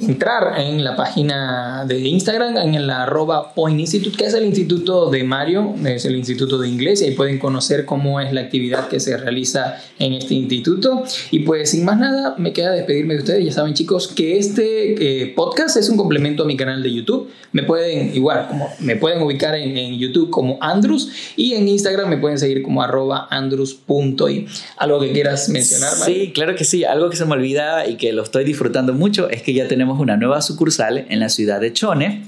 entrar 0.00 0.60
en 0.60 0.84
la 0.84 0.94
página 0.94 1.84
de 1.84 1.98
Instagram, 1.98 2.56
en 2.58 2.74
el 2.76 2.88
arroba 2.88 3.54
Point 3.54 3.80
Institute, 3.80 4.16
que 4.16 4.26
es 4.26 4.34
el 4.34 4.44
instituto 4.44 5.10
de 5.10 5.24
Mario, 5.24 5.74
es 5.84 6.04
el 6.04 6.14
instituto 6.14 6.58
de 6.58 6.68
inglés, 6.68 7.02
y 7.02 7.06
ahí 7.06 7.14
pueden 7.14 7.40
conocer 7.40 7.84
cómo 7.84 8.20
es 8.20 8.32
la 8.32 8.42
actividad 8.42 8.86
que 8.86 9.00
se 9.00 9.16
realiza 9.16 9.78
en 9.98 10.12
este 10.12 10.34
instituto. 10.34 11.02
Y 11.32 11.40
pues 11.40 11.70
sin 11.70 11.84
más 11.84 11.98
nada, 11.98 12.36
me 12.38 12.52
queda 12.52 12.70
despedirme 12.70 13.14
de 13.14 13.20
ustedes. 13.20 13.44
Ya 13.44 13.52
saben 13.52 13.74
chicos 13.74 14.06
que 14.06 14.38
este 14.38 15.22
eh, 15.22 15.32
podcast 15.34 15.76
es 15.76 15.88
un 15.88 15.96
complemento 15.96 16.44
a 16.44 16.46
mi 16.46 16.56
canal 16.56 16.84
de 16.84 16.92
YouTube. 16.92 17.30
Me 17.50 17.64
pueden, 17.64 18.14
igual, 18.14 18.46
como 18.46 18.68
me 18.78 18.94
pueden 18.94 19.22
ubicar 19.22 19.56
en, 19.56 19.76
en 19.76 19.98
YouTube 19.98 20.30
como 20.30 20.56
Andrus 20.60 21.10
y 21.34 21.54
en 21.54 21.66
Instagram 21.66 22.08
me 22.08 22.16
pueden 22.16 22.38
seguir 22.38 22.59
como 22.62 22.82
arroba 22.82 23.26
andrus.i. 23.30 24.46
¿Algo 24.76 25.00
que 25.00 25.12
quieras 25.12 25.48
mencionar? 25.48 25.92
Sí, 25.92 26.32
claro 26.34 26.54
que 26.54 26.64
sí. 26.64 26.84
Algo 26.84 27.10
que 27.10 27.16
se 27.16 27.24
me 27.24 27.32
olvida 27.32 27.86
y 27.86 27.96
que 27.96 28.12
lo 28.12 28.22
estoy 28.22 28.44
disfrutando 28.44 28.92
mucho 28.92 29.28
es 29.30 29.42
que 29.42 29.52
ya 29.52 29.68
tenemos 29.68 29.98
una 30.00 30.16
nueva 30.16 30.42
sucursal 30.42 31.06
en 31.08 31.20
la 31.20 31.28
ciudad 31.28 31.60
de 31.60 31.72
Chone 31.72 32.24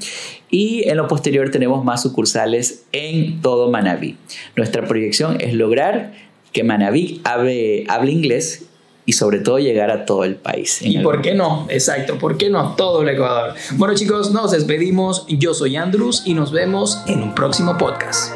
y 0.50 0.88
en 0.88 0.96
lo 0.98 1.08
posterior 1.08 1.50
tenemos 1.50 1.84
más 1.84 2.02
sucursales 2.02 2.84
en 2.92 3.40
todo 3.40 3.70
Manabí. 3.70 4.16
Nuestra 4.56 4.86
proyección 4.86 5.40
es 5.40 5.54
lograr 5.54 6.12
que 6.52 6.64
Manabí 6.64 7.20
hable, 7.24 7.84
hable 7.88 8.12
inglés 8.12 8.66
y 9.04 9.14
sobre 9.14 9.40
todo 9.40 9.58
llegar 9.58 9.90
a 9.90 10.04
todo 10.04 10.24
el 10.24 10.36
país. 10.36 10.80
¿Y 10.82 10.98
por 10.98 11.22
qué 11.22 11.34
no? 11.34 11.66
Exacto, 11.70 12.18
¿por 12.18 12.36
qué 12.36 12.50
no 12.50 12.74
todo 12.76 13.02
el 13.02 13.08
Ecuador? 13.08 13.54
Bueno 13.72 13.94
chicos, 13.94 14.32
nos 14.32 14.52
despedimos. 14.52 15.24
Yo 15.28 15.54
soy 15.54 15.76
Andrus 15.76 16.22
y 16.24 16.34
nos 16.34 16.52
vemos 16.52 17.02
en 17.06 17.22
un 17.22 17.34
próximo 17.34 17.76
podcast. 17.78 18.32